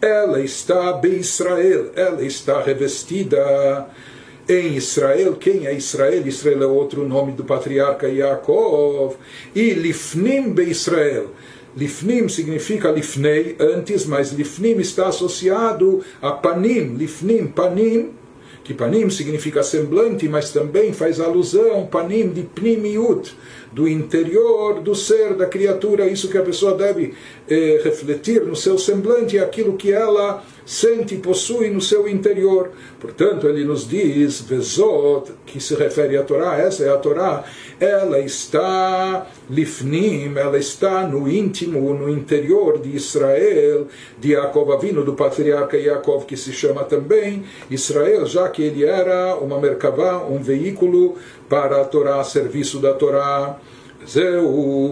Ela 0.00 0.40
está 0.40 0.92
be 0.92 1.18
Israel, 1.18 1.90
ela 1.96 2.24
está 2.24 2.62
revestida 2.62 3.86
em 4.48 4.74
Israel. 4.74 5.34
Quem 5.36 5.66
é 5.66 5.74
Israel? 5.74 6.26
Israel 6.26 6.62
é 6.62 6.66
outro 6.66 7.06
nome 7.06 7.32
do 7.32 7.44
patriarca 7.44 8.08
Yaakov. 8.08 9.16
E 9.54 9.70
lifnim 9.70 10.52
be 10.52 10.70
Israel 10.70 11.30
Lifnim 11.76 12.26
significa 12.26 12.90
lifnei, 12.90 13.54
antes, 13.60 14.06
mas 14.06 14.32
lifnim 14.32 14.80
está 14.80 15.08
associado 15.08 16.02
a 16.22 16.32
panim. 16.32 16.96
Lifnim, 16.96 17.46
panim, 17.46 18.12
que 18.66 18.74
panim 18.74 19.08
significa 19.08 19.62
semblante, 19.62 20.28
mas 20.28 20.50
também 20.50 20.92
faz 20.92 21.20
alusão, 21.20 21.86
panim 21.86 22.30
de 22.30 22.42
pnimiut, 22.42 23.32
do 23.72 23.86
interior 23.86 24.80
do 24.80 24.92
ser, 24.92 25.34
da 25.34 25.46
criatura, 25.46 26.08
isso 26.08 26.28
que 26.28 26.36
a 26.36 26.42
pessoa 26.42 26.74
deve 26.74 27.14
eh, 27.48 27.80
refletir 27.84 28.42
no 28.42 28.56
seu 28.56 28.76
semblante, 28.76 29.38
aquilo 29.38 29.76
que 29.76 29.92
ela 29.92 30.42
sente 30.66 31.14
e 31.14 31.18
possui 31.18 31.70
no 31.70 31.80
seu 31.80 32.08
interior. 32.08 32.72
Portanto, 33.00 33.48
ele 33.48 33.64
nos 33.64 33.88
diz, 33.88 34.40
Vezot, 34.40 35.30
que 35.46 35.60
se 35.60 35.76
refere 35.76 36.16
à 36.16 36.24
Torá, 36.24 36.58
essa 36.58 36.82
é 36.82 36.90
a 36.90 36.96
Torá, 36.96 37.44
ela 37.78 38.18
está 38.18 39.26
lifnim, 39.48 40.36
ela 40.36 40.58
está 40.58 41.06
no 41.06 41.30
íntimo, 41.30 41.94
no 41.94 42.10
interior 42.10 42.78
de 42.78 42.96
Israel, 42.96 43.86
de 44.18 44.32
Yaakov 44.32 44.72
Avino, 44.72 45.04
do 45.04 45.14
patriarca 45.14 45.76
Yaakov, 45.76 46.26
que 46.26 46.36
se 46.36 46.52
chama 46.52 46.82
também 46.82 47.44
Israel, 47.70 48.26
já 48.26 48.48
que 48.48 48.62
ele 48.62 48.84
era 48.84 49.36
uma 49.36 49.60
merkavá, 49.60 50.18
um 50.18 50.42
veículo 50.42 51.14
para 51.48 51.80
a 51.80 51.84
Torá, 51.84 52.22
serviço 52.24 52.80
da 52.80 52.92
Torá. 52.92 53.60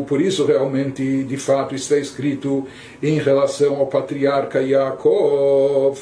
Por 0.09 0.21
isso, 0.21 0.45
realmente, 0.45 1.23
de 1.23 1.37
fato, 1.37 1.75
está 1.75 1.97
escrito 1.97 2.67
em 3.03 3.19
relação 3.19 3.77
ao 3.77 3.87
patriarca 3.87 4.61
Yaakov. 4.61 5.99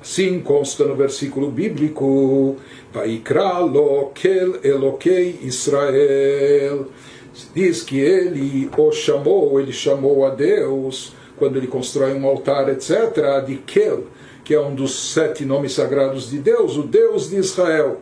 Assim 0.00 0.40
consta 0.40 0.84
no 0.84 0.94
versículo 0.94 1.50
bíblico: 1.50 2.56
Vaikra 2.92 3.58
lo 3.58 4.12
Elokei 4.62 5.40
Israel. 5.42 6.86
Diz 7.54 7.82
que 7.82 7.98
ele 7.98 8.70
o 8.78 8.92
chamou, 8.92 9.60
ele 9.60 9.72
chamou 9.72 10.24
a 10.24 10.30
Deus, 10.30 11.14
quando 11.36 11.56
ele 11.56 11.66
constrói 11.66 12.14
um 12.14 12.26
altar, 12.26 12.70
etc., 12.70 13.44
de 13.46 13.56
Kel, 13.56 14.04
que 14.42 14.54
é 14.54 14.60
um 14.60 14.74
dos 14.74 15.12
sete 15.12 15.44
nomes 15.44 15.72
sagrados 15.72 16.30
de 16.30 16.38
Deus, 16.38 16.78
o 16.78 16.82
Deus 16.84 17.28
de 17.28 17.36
Israel 17.36 18.00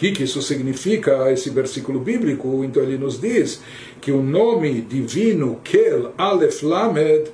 que, 0.00 0.12
que 0.12 0.22
isso 0.24 0.40
significa, 0.40 1.30
esse 1.30 1.50
versículo 1.50 2.00
bíblico? 2.00 2.64
Então 2.64 2.82
ele 2.82 2.96
nos 2.96 3.20
diz 3.20 3.60
que 4.00 4.10
o 4.10 4.22
nome 4.22 4.80
divino, 4.80 5.60
Kel 5.62 6.14
Aleph 6.16 6.62
Lamed, 6.62 7.30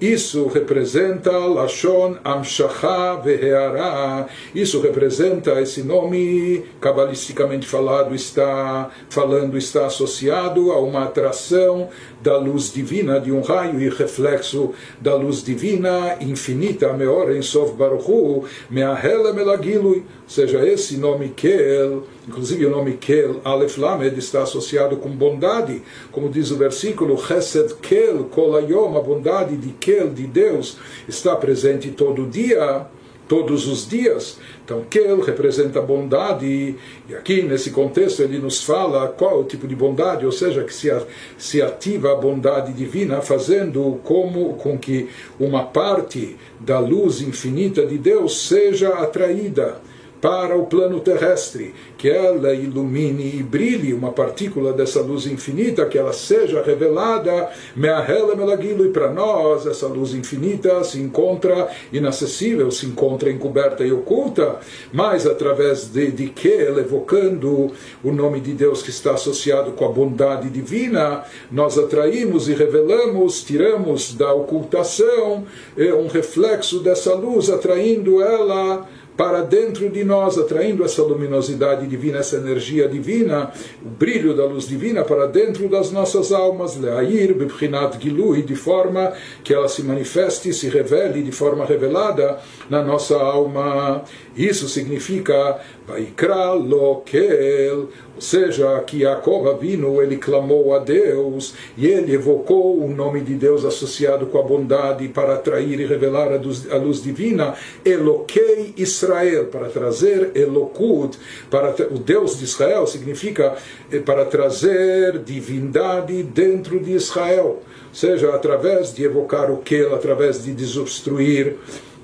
isso 0.00 0.48
representa 0.48 1.30
Lashon 1.30 2.16
Amshacha 2.24 3.16
Veheara. 3.22 4.26
Isso 4.54 4.80
representa 4.80 5.60
esse 5.60 5.82
nome, 5.82 6.64
cabalisticamente 6.80 7.66
falado, 7.66 8.14
está 8.14 8.90
falando, 9.08 9.56
está 9.56 9.86
associado 9.86 10.72
a 10.72 10.80
uma 10.80 11.04
atração 11.04 11.88
da 12.20 12.36
luz 12.36 12.72
divina, 12.72 13.20
de 13.20 13.30
um 13.30 13.40
raio 13.40 13.80
e 13.80 13.88
reflexo 13.88 14.72
da 15.00 15.14
luz 15.14 15.42
divina 15.44 16.16
infinita, 16.20 16.92
Meor 16.92 17.30
em 17.30 17.42
Sof 17.42 17.74
Baruchu, 17.74 18.44
Meahela 18.68 19.32
Melagilui. 19.32 19.98
Ou 19.98 20.28
seja, 20.28 20.66
esse 20.66 20.96
nome 20.96 21.28
Kel, 21.28 22.04
inclusive 22.26 22.66
o 22.66 22.70
nome 22.70 22.94
Kel, 22.94 23.40
Aleph 23.44 23.76
Lamed, 23.76 24.18
está 24.18 24.42
associado 24.42 24.96
com 24.96 25.10
bondade, 25.10 25.82
como 26.10 26.28
diz 26.28 26.50
o 26.50 26.56
versículo, 26.56 27.18
Chesed 27.18 27.74
Kel 27.82 28.24
Kolayom, 28.24 28.96
a 28.96 29.00
bondade 29.00 29.56
de 29.56 29.70
Kel, 29.72 30.10
de 30.10 30.26
Deus, 30.26 30.78
está 31.08 31.36
presente 31.36 31.90
todo 31.90 32.26
dia. 32.26 32.86
todos 33.26 33.66
os 33.66 33.88
dias. 33.88 34.38
Então, 34.62 34.84
Kel 34.88 35.20
representa 35.20 35.80
bondade, 35.80 36.76
e 37.08 37.14
aqui 37.14 37.40
nesse 37.42 37.70
contexto 37.70 38.22
ele 38.22 38.38
nos 38.38 38.62
fala 38.62 39.08
qual 39.08 39.40
o 39.40 39.44
tipo 39.44 39.66
de 39.66 39.74
bondade, 39.74 40.26
ou 40.26 40.32
seja, 40.32 40.62
que 40.62 40.74
se, 40.74 40.90
se 41.38 41.62
ativa 41.62 42.12
a 42.12 42.16
bondade 42.16 42.74
divina, 42.74 43.22
fazendo 43.22 43.98
como 44.04 44.54
com 44.54 44.76
que 44.78 45.08
uma 45.40 45.64
parte 45.64 46.36
da 46.60 46.78
luz 46.78 47.22
infinita 47.22 47.86
de 47.86 47.96
Deus 47.96 48.46
seja 48.46 48.90
atraída 48.90 49.80
para 50.24 50.56
o 50.56 50.64
plano 50.64 51.00
terrestre, 51.00 51.74
que 51.98 52.08
ela 52.08 52.54
ilumine 52.54 53.36
e 53.36 53.42
brilhe 53.42 53.92
uma 53.92 54.10
partícula 54.10 54.72
dessa 54.72 55.02
luz 55.02 55.26
infinita, 55.26 55.84
que 55.84 55.98
ela 55.98 56.14
seja 56.14 56.62
revelada, 56.62 57.50
meahela 57.76 58.34
melagilo, 58.34 58.86
e 58.86 58.88
para 58.88 59.10
nós 59.10 59.66
essa 59.66 59.86
luz 59.86 60.14
infinita 60.14 60.82
se 60.82 60.98
encontra 60.98 61.68
inacessível, 61.92 62.70
se 62.70 62.86
encontra 62.86 63.30
encoberta 63.30 63.84
e 63.84 63.92
oculta, 63.92 64.60
mas 64.90 65.26
através 65.26 65.88
de, 65.88 66.10
de 66.10 66.28
que, 66.28 66.54
ela 66.54 66.80
evocando 66.80 67.72
o 68.02 68.10
nome 68.10 68.40
de 68.40 68.54
Deus 68.54 68.82
que 68.82 68.88
está 68.88 69.12
associado 69.12 69.72
com 69.72 69.84
a 69.84 69.90
bondade 69.90 70.48
divina, 70.48 71.22
nós 71.52 71.76
atraímos 71.76 72.48
e 72.48 72.54
revelamos, 72.54 73.42
tiramos 73.42 74.14
da 74.14 74.32
ocultação 74.32 75.44
eh, 75.76 75.92
um 75.92 76.06
reflexo 76.06 76.80
dessa 76.80 77.12
luz, 77.12 77.50
atraindo 77.50 78.22
ela 78.22 78.88
para 79.16 79.42
dentro 79.42 79.88
de 79.88 80.04
nós, 80.04 80.36
atraindo 80.36 80.84
essa 80.84 81.02
luminosidade 81.02 81.86
divina, 81.86 82.18
essa 82.18 82.36
energia 82.36 82.88
divina, 82.88 83.52
o 83.84 83.88
brilho 83.88 84.34
da 84.34 84.44
luz 84.44 84.66
divina 84.66 85.04
para 85.04 85.26
dentro 85.26 85.68
das 85.68 85.92
nossas 85.92 86.32
almas, 86.32 86.76
leair 86.76 87.34
bebchinat 87.34 88.00
gilui, 88.00 88.42
de 88.42 88.56
forma 88.56 89.12
que 89.44 89.54
ela 89.54 89.68
se 89.68 89.82
manifeste, 89.82 90.52
se 90.52 90.68
revele 90.68 91.22
de 91.22 91.30
forma 91.30 91.64
revelada 91.64 92.40
na 92.68 92.82
nossa 92.82 93.16
alma. 93.16 94.02
Isso 94.36 94.68
significa 94.68 95.60
Vaikra 95.86 96.52
Lokel, 96.52 97.88
ou 98.14 98.20
seja, 98.20 98.80
que 98.80 99.00
Jacob 99.00 99.48
Avino 99.48 100.00
ele 100.00 100.16
clamou 100.16 100.74
a 100.74 100.78
Deus 100.78 101.54
e 101.76 101.86
ele 101.86 102.14
evocou 102.14 102.82
o 102.82 102.88
nome 102.88 103.20
de 103.20 103.34
Deus 103.34 103.64
associado 103.64 104.26
com 104.26 104.38
a 104.38 104.42
bondade 104.42 105.06
para 105.08 105.34
atrair 105.34 105.78
e 105.78 105.86
revelar 105.86 106.32
a 106.32 106.36
luz, 106.36 106.70
a 106.70 106.76
luz 106.76 107.02
divina, 107.02 107.54
Eloquei 107.84 108.72
Israel, 108.76 109.46
para 109.46 109.68
trazer 109.68 110.32
Elokut, 110.34 111.18
para 111.50 111.74
o 111.90 111.98
Deus 111.98 112.38
de 112.38 112.44
Israel 112.44 112.86
significa 112.86 113.56
eh, 113.92 113.98
para 113.98 114.24
trazer 114.24 115.18
divindade 115.18 116.22
dentro 116.22 116.80
de 116.80 116.92
Israel, 116.92 117.62
seja 117.92 118.34
através 118.34 118.94
de 118.94 119.04
evocar 119.04 119.50
o 119.50 119.58
que, 119.58 119.80
através 119.86 120.42
de 120.42 120.52
desobstruir 120.52 121.56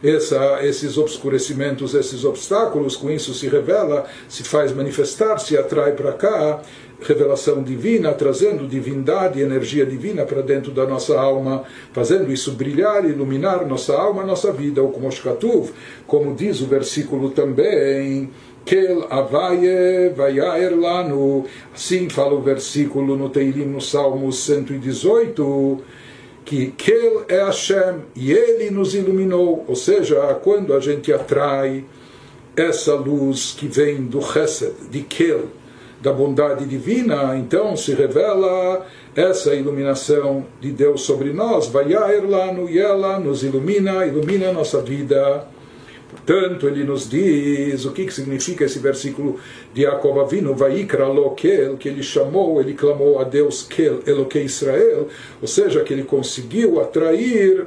essa, 0.03 0.61
esses 0.63 0.97
obscurecimentos, 0.97 1.95
esses 1.95 2.25
obstáculos, 2.25 2.97
com 2.97 3.11
isso 3.11 3.35
se 3.35 3.49
revela, 3.49 4.07
se 4.29 4.43
faz 4.43 4.73
manifestar, 4.73 5.39
se 5.39 5.57
atrai 5.57 5.93
para 5.93 6.13
cá 6.13 6.63
revelação 7.03 7.63
divina, 7.63 8.13
trazendo 8.13 8.67
divindade, 8.67 9.41
energia 9.41 9.87
divina 9.87 10.25
para 10.25 10.43
dentro 10.43 10.71
da 10.71 10.87
nossa 10.87 11.19
alma, 11.19 11.65
fazendo 11.93 12.31
isso 12.31 12.53
brilhar, 12.53 13.05
iluminar 13.05 13.67
nossa 13.67 13.95
alma, 13.95 14.23
nossa 14.23 14.53
vida, 14.53 14.83
ou 14.83 14.91
como 14.91 15.11
Shkatuv, 15.11 15.71
como 16.07 16.35
diz 16.35 16.61
o 16.61 16.67
versículo 16.67 17.31
também, 17.31 18.31
Kel 18.65 19.07
Avaye 19.09 20.11
Vayaer 20.15 20.79
Lanu, 20.79 21.47
assim 21.75 22.09
fala 22.09 22.35
o 22.35 22.43
versículo 22.43 23.17
no 23.17 23.31
Teilim, 23.31 23.65
no 23.65 23.81
Salmo 23.81 24.31
118, 24.31 25.83
que 26.45 26.73
Kel 26.73 27.25
é 27.29 27.45
Hashem 27.45 28.03
e 28.15 28.33
ele 28.33 28.71
nos 28.71 28.95
iluminou, 28.95 29.65
ou 29.69 29.77
seja, 29.77 30.17
quando 30.43 30.75
a 30.75 30.81
gente 30.81 31.13
atrai 31.13 31.85
essa 32.57 32.95
luz 32.95 33.55
que 33.57 33.67
vem 33.67 34.03
do 34.03 34.21
Chesed, 34.21 34.73
de 34.91 35.03
Kel, 35.03 35.45
da 36.01 36.13
bondade 36.13 36.65
divina, 36.65 37.37
então 37.37 37.77
se 37.77 37.93
revela 37.95 38.87
essa 39.15 39.55
iluminação 39.55 40.47
de 40.61 40.73
Deus 40.73 41.03
sobre 41.03 41.33
nós, 41.33 41.67
vai 41.69 41.93
lá 41.93 42.53
no 42.53 42.69
e 42.69 42.79
ela 42.79 43.21
nos 43.21 43.43
ilumina, 43.43 44.07
ilumina 44.07 44.49
a 44.49 44.53
nossa 44.53 44.81
vida. 44.81 45.47
Portanto, 46.11 46.67
ele 46.67 46.83
nos 46.83 47.09
diz 47.09 47.85
o 47.85 47.93
que, 47.93 48.05
que 48.05 48.13
significa 48.13 48.65
esse 48.65 48.81
versículo 48.81 49.39
de 49.73 49.83
Jacob 49.83 50.19
Avinu, 50.19 50.55
Vaikra 50.55 51.07
Lokel, 51.07 51.77
que 51.77 51.89
ele 51.89 52.03
chamou, 52.03 52.61
ele 52.61 52.75
clamou 52.75 53.21
a 53.21 53.25
Deus 53.25 53.63
Kel, 53.63 54.01
Eloque 54.05 54.41
Israel, 54.41 55.09
ou 55.41 55.47
seja, 55.47 55.83
que 55.85 55.93
ele 55.93 56.03
conseguiu 56.03 56.81
atrair 56.81 57.67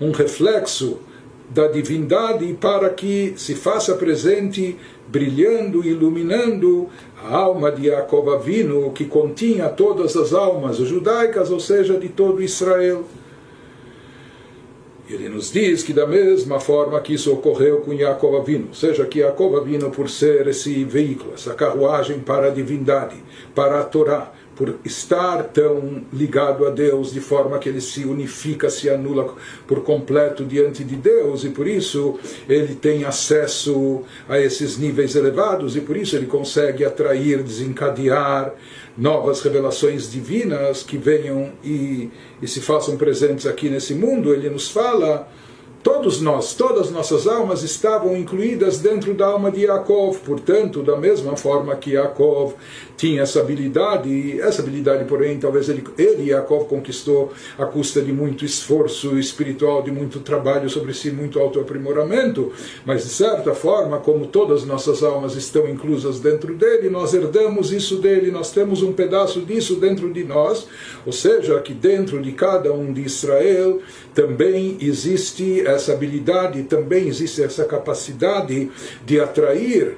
um 0.00 0.10
reflexo 0.10 0.98
da 1.48 1.68
divindade 1.68 2.56
para 2.60 2.90
que 2.90 3.34
se 3.36 3.54
faça 3.54 3.94
presente, 3.94 4.76
brilhando, 5.06 5.84
iluminando 5.86 6.88
a 7.22 7.36
alma 7.36 7.70
de 7.70 7.86
Jacob 7.86 8.30
Avinu, 8.30 8.90
que 8.90 9.04
continha 9.04 9.68
todas 9.68 10.16
as 10.16 10.32
almas 10.32 10.78
judaicas, 10.78 11.50
ou 11.50 11.60
seja, 11.60 11.98
de 11.98 12.08
todo 12.08 12.42
Israel. 12.42 13.04
Ele 15.14 15.28
nos 15.28 15.52
diz 15.52 15.82
que 15.82 15.92
da 15.92 16.06
mesma 16.06 16.58
forma 16.58 17.00
que 17.00 17.14
isso 17.14 17.32
ocorreu 17.32 17.80
com 17.80 17.92
Yaakov 17.92 18.36
Avinu, 18.36 18.68
ou 18.68 18.74
seja, 18.74 19.04
que 19.04 19.20
Yaakov 19.20 19.56
Avinu, 19.56 19.90
por 19.90 20.08
ser 20.08 20.46
esse 20.46 20.84
veículo, 20.84 21.34
essa 21.34 21.54
carruagem 21.54 22.20
para 22.20 22.48
a 22.48 22.50
divindade, 22.50 23.16
para 23.54 23.80
a 23.80 23.84
Torá, 23.84 24.32
por 24.54 24.76
estar 24.84 25.44
tão 25.44 26.04
ligado 26.12 26.66
a 26.66 26.70
Deus 26.70 27.12
de 27.12 27.20
forma 27.20 27.58
que 27.58 27.68
ele 27.68 27.80
se 27.80 28.04
unifica, 28.04 28.68
se 28.68 28.88
anula 28.90 29.34
por 29.66 29.82
completo 29.82 30.44
diante 30.44 30.84
de 30.84 30.94
Deus 30.94 31.44
e 31.44 31.48
por 31.48 31.66
isso 31.66 32.18
ele 32.48 32.74
tem 32.74 33.04
acesso 33.04 34.02
a 34.28 34.38
esses 34.38 34.76
níveis 34.76 35.16
elevados 35.16 35.74
e 35.74 35.80
por 35.80 35.96
isso 35.96 36.16
ele 36.16 36.26
consegue 36.26 36.84
atrair, 36.84 37.42
desencadear 37.42 38.54
novas 38.96 39.40
revelações 39.40 40.10
divinas 40.10 40.82
que 40.82 40.96
venham 40.96 41.52
e, 41.64 42.10
e 42.40 42.48
se 42.48 42.60
façam 42.60 42.96
presentes 42.96 43.46
aqui 43.46 43.68
nesse 43.70 43.94
mundo. 43.94 44.34
Ele 44.34 44.50
nos 44.50 44.70
fala 44.70 45.28
Todos 45.82 46.20
nós, 46.20 46.54
todas 46.54 46.92
nossas 46.92 47.26
almas 47.26 47.64
estavam 47.64 48.16
incluídas 48.16 48.78
dentro 48.78 49.14
da 49.14 49.26
alma 49.26 49.50
de 49.50 49.62
Yaakov, 49.62 50.18
portanto, 50.20 50.80
da 50.80 50.96
mesma 50.96 51.36
forma 51.36 51.74
que 51.74 51.94
Yaakov 51.94 52.54
tinha 52.96 53.22
essa 53.22 53.40
habilidade, 53.40 54.40
essa 54.40 54.62
habilidade, 54.62 55.04
porém, 55.06 55.40
talvez 55.40 55.68
ele, 55.68 55.82
ele 55.98 56.30
Yaakov 56.30 56.68
conquistou 56.68 57.32
à 57.58 57.66
custa 57.66 58.00
de 58.00 58.12
muito 58.12 58.44
esforço 58.44 59.18
espiritual, 59.18 59.82
de 59.82 59.90
muito 59.90 60.20
trabalho 60.20 60.70
sobre 60.70 60.94
si, 60.94 61.10
muito 61.10 61.40
autoaprimoramento, 61.40 62.52
mas 62.86 63.02
de 63.02 63.08
certa 63.08 63.52
forma, 63.52 63.98
como 63.98 64.26
todas 64.26 64.64
nossas 64.64 65.02
almas 65.02 65.34
estão 65.34 65.68
inclusas 65.68 66.20
dentro 66.20 66.54
dele, 66.54 66.90
nós 66.90 67.12
herdamos 67.12 67.72
isso 67.72 67.96
dele, 67.96 68.30
nós 68.30 68.52
temos 68.52 68.84
um 68.84 68.92
pedaço 68.92 69.40
disso 69.40 69.74
dentro 69.74 70.12
de 70.12 70.22
nós, 70.22 70.68
ou 71.04 71.12
seja, 71.12 71.58
que 71.60 71.74
dentro 71.74 72.22
de 72.22 72.30
cada 72.30 72.72
um 72.72 72.92
de 72.92 73.02
Israel 73.02 73.80
também 74.14 74.76
existe 74.80 75.66
essa 75.72 75.92
habilidade, 75.92 76.62
também 76.64 77.08
existe 77.08 77.42
essa 77.42 77.64
capacidade 77.64 78.70
de 79.04 79.20
atrair 79.20 79.96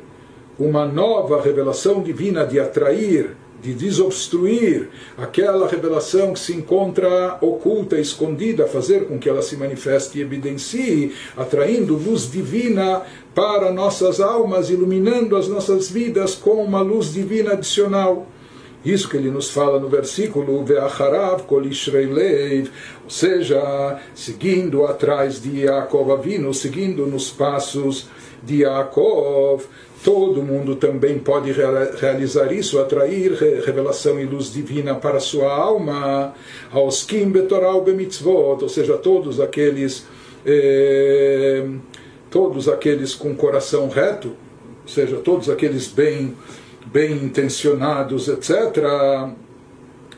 uma 0.58 0.86
nova 0.86 1.40
revelação 1.42 2.02
divina, 2.02 2.44
de 2.46 2.60
atrair, 2.60 3.36
de 3.60 3.72
desobstruir 3.72 4.88
aquela 5.16 5.66
revelação 5.66 6.34
que 6.34 6.38
se 6.38 6.52
encontra 6.52 7.38
oculta, 7.40 7.98
escondida, 7.98 8.66
fazer 8.66 9.06
com 9.06 9.18
que 9.18 9.28
ela 9.28 9.40
se 9.40 9.56
manifeste 9.56 10.18
e 10.18 10.22
evidencie, 10.22 11.14
atraindo 11.36 11.96
luz 11.96 12.30
divina 12.30 13.02
para 13.34 13.72
nossas 13.72 14.20
almas, 14.20 14.68
iluminando 14.68 15.34
as 15.34 15.48
nossas 15.48 15.88
vidas 15.88 16.34
com 16.34 16.62
uma 16.62 16.82
luz 16.82 17.12
divina 17.12 17.52
adicional. 17.52 18.26
Isso 18.84 19.08
que 19.08 19.16
ele 19.16 19.30
nos 19.30 19.50
fala 19.50 19.78
no 19.78 19.88
versículo 19.88 20.62
Ve'acharav 20.64 21.44
ou 21.50 23.10
seja, 23.10 24.00
seguindo 24.14 24.84
atrás 24.84 25.40
de 25.40 25.60
Yaakov 25.62 26.12
Avinu, 26.12 26.52
seguindo 26.52 27.06
nos 27.06 27.30
passos 27.30 28.08
de 28.42 28.62
Yaakov, 28.62 29.64
todo 30.02 30.42
mundo 30.42 30.76
também 30.76 31.18
pode 31.18 31.50
realizar 31.50 32.52
isso, 32.52 32.78
atrair 32.78 33.32
revelação 33.64 34.20
e 34.20 34.24
luz 34.24 34.52
divina 34.52 34.94
para 34.94 35.18
sua 35.18 35.50
alma, 35.50 36.34
aos 36.70 37.02
kim 37.02 37.30
betoral 37.30 37.80
bemitzvot, 37.80 38.62
ou 38.62 38.68
seja, 38.68 38.98
todos 38.98 39.40
aqueles 39.40 40.06
eh, 40.44 41.64
todos 42.30 42.68
aqueles 42.68 43.14
com 43.14 43.34
coração 43.34 43.88
reto, 43.88 44.28
ou 44.82 44.88
seja, 44.88 45.16
todos 45.16 45.48
aqueles 45.48 45.88
bem 45.88 46.34
bem 46.86 47.12
intencionados, 47.12 48.28
etc., 48.28 49.32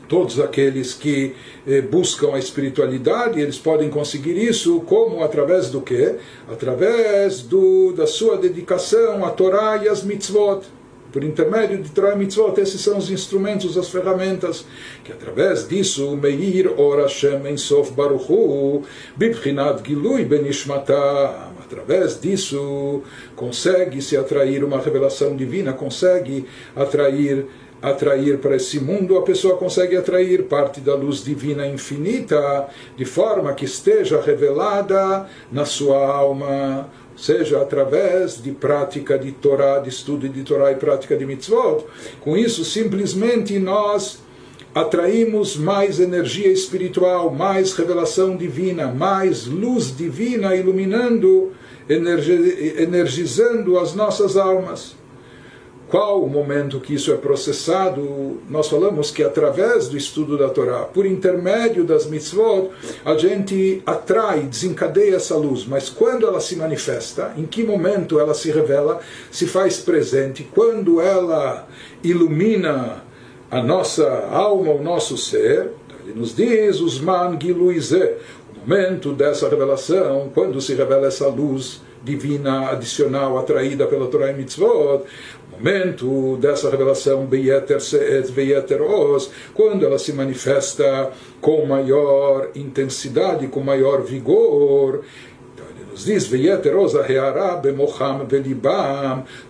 todos 0.07 0.39
aqueles 0.39 0.93
que 0.93 1.35
eh, 1.67 1.81
buscam 1.81 2.33
a 2.33 2.39
espiritualidade, 2.39 3.41
eles 3.41 3.57
podem 3.57 3.89
conseguir 3.89 4.37
isso 4.37 4.79
como 4.81 5.21
através 5.23 5.69
do 5.69 5.81
quê? 5.81 6.15
Através 6.49 7.41
do, 7.41 7.91
da 7.91 8.07
sua 8.07 8.37
dedicação 8.37 9.25
à 9.25 9.31
Torá 9.31 9.77
e 9.83 9.89
às 9.89 10.03
mitzvot. 10.03 10.61
Por 11.11 11.23
intermédio 11.23 11.81
de 11.81 11.89
Torah 11.89 12.13
e 12.13 12.17
Mitzvot, 12.17 12.59
esses 12.59 12.81
são 12.81 12.97
os 12.97 13.09
instrumentos, 13.09 13.77
as 13.77 13.89
ferramentas, 13.89 14.65
que 15.03 15.11
através 15.11 15.67
disso, 15.67 16.15
Meir 16.15 16.79
Or 16.79 17.01
Hashem 17.01 17.47
Ensof 17.47 17.91
Baruchu, 17.93 18.83
Bibchinat 19.15 19.81
Gilui 19.85 20.25
Benishmatam, 20.25 21.57
através 21.63 22.19
disso, 22.19 23.03
consegue-se 23.35 24.15
atrair 24.15 24.63
uma 24.63 24.79
revelação 24.79 25.35
divina, 25.35 25.73
consegue 25.73 26.45
atrair 26.75 27.45
atrair 27.81 28.39
para 28.39 28.55
esse 28.55 28.79
mundo, 28.79 29.17
a 29.17 29.21
pessoa 29.21 29.57
consegue 29.57 29.95
atrair 29.95 30.43
parte 30.45 30.81
da 30.81 30.95
luz 30.95 31.23
divina 31.23 31.67
infinita, 31.67 32.67
de 32.95 33.05
forma 33.05 33.53
que 33.53 33.65
esteja 33.65 34.19
revelada 34.19 35.27
na 35.51 35.63
sua 35.63 36.03
alma 36.07 36.89
seja 37.17 37.61
através 37.61 38.41
de 38.41 38.51
prática 38.51 39.17
de 39.17 39.31
Torá, 39.31 39.79
de 39.79 39.89
estudo 39.89 40.29
de 40.29 40.43
Torá 40.43 40.71
e 40.71 40.75
prática 40.75 41.17
de 41.17 41.25
mitzvot. 41.25 41.83
Com 42.21 42.37
isso, 42.37 42.63
simplesmente 42.63 43.57
nós 43.57 44.19
atraímos 44.73 45.57
mais 45.57 45.99
energia 45.99 46.49
espiritual, 46.51 47.31
mais 47.31 47.73
revelação 47.73 48.37
divina, 48.37 48.87
mais 48.87 49.47
luz 49.47 49.95
divina 49.95 50.55
iluminando, 50.55 51.51
energizando 51.89 53.79
as 53.79 53.95
nossas 53.95 54.37
almas. 54.37 54.95
Qual 55.89 56.21
o 56.21 56.29
momento 56.29 56.81
que 56.81 56.93
isso 56.93 57.13
é 57.13 57.15
processado? 57.15 58.41
Nós 58.49 58.67
falamos 58.67 59.09
que 59.09 59.23
através 59.23 59.87
do 59.87 59.95
estudo 59.95 60.37
da 60.37 60.49
Torá, 60.49 60.79
por 60.79 61.05
intermédio 61.05 61.85
das 61.85 62.05
mitzvot, 62.07 62.71
a 63.05 63.17
gente 63.17 63.81
atrai, 63.85 64.41
desencadeia 64.41 65.15
essa 65.15 65.37
luz. 65.37 65.65
Mas 65.65 65.89
quando 65.89 66.27
ela 66.27 66.41
se 66.41 66.57
manifesta, 66.57 67.33
em 67.37 67.45
que 67.45 67.63
momento 67.63 68.19
ela 68.19 68.33
se 68.33 68.51
revela, 68.51 68.99
se 69.31 69.47
faz 69.47 69.77
presente, 69.77 70.45
quando 70.53 70.99
ela 70.99 71.65
ilumina 72.03 73.03
a 73.49 73.63
nossa 73.63 74.27
alma, 74.29 74.73
o 74.73 74.83
nosso 74.83 75.17
ser, 75.17 75.71
ele 76.03 76.19
nos 76.19 76.35
diz, 76.35 76.81
os 76.81 76.99
man 76.99 77.37
o 77.37 78.69
momento 78.69 79.13
dessa 79.13 79.47
revelação, 79.47 80.29
quando 80.33 80.59
se 80.59 80.73
revela 80.73 81.07
essa 81.07 81.29
luz 81.29 81.81
divina 82.03 82.71
adicional 82.71 83.37
atraída 83.37 83.85
pela 83.87 84.07
Torá 84.07 84.31
e 84.31 84.33
Mitzvot, 84.33 85.03
momento 85.57 86.37
dessa 86.37 86.69
revelação 86.69 87.25
quando 89.53 89.85
ela 89.85 89.97
se 89.97 90.13
manifesta 90.13 91.11
com 91.41 91.65
maior 91.65 92.49
intensidade, 92.55 93.47
com 93.47 93.59
maior 93.61 94.01
vigor. 94.01 95.03
Então 95.53 95.65
nos 95.89 96.05
diz 96.05 96.27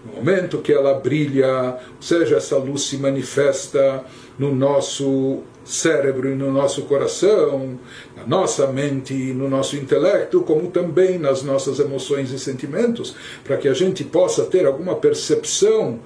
no 0.05 0.13
momento 0.15 0.59
que 0.59 0.71
ela 0.71 0.93
brilha, 0.93 1.77
ou 1.95 2.01
seja, 2.01 2.37
essa 2.37 2.57
luz 2.57 2.83
se 2.83 2.97
manifesta 2.97 4.03
no 4.39 4.53
nosso 4.53 5.43
cérebro 5.67 6.31
e 6.31 6.35
no 6.35 6.51
nosso 6.51 6.83
coração, 6.83 7.77
na 8.15 8.25
nossa 8.25 8.67
mente 8.67 9.13
e 9.13 9.33
no 9.33 9.49
nosso 9.49 9.75
intelecto, 9.75 10.41
como 10.41 10.71
também 10.71 11.19
nas 11.19 11.43
nossas 11.43 11.79
emoções 11.79 12.31
e 12.31 12.39
sentimentos, 12.39 13.15
para 13.43 13.57
que 13.57 13.67
a 13.67 13.73
gente 13.73 14.03
possa 14.03 14.45
ter 14.45 14.65
alguma 14.65 14.95
percepção 14.95 15.99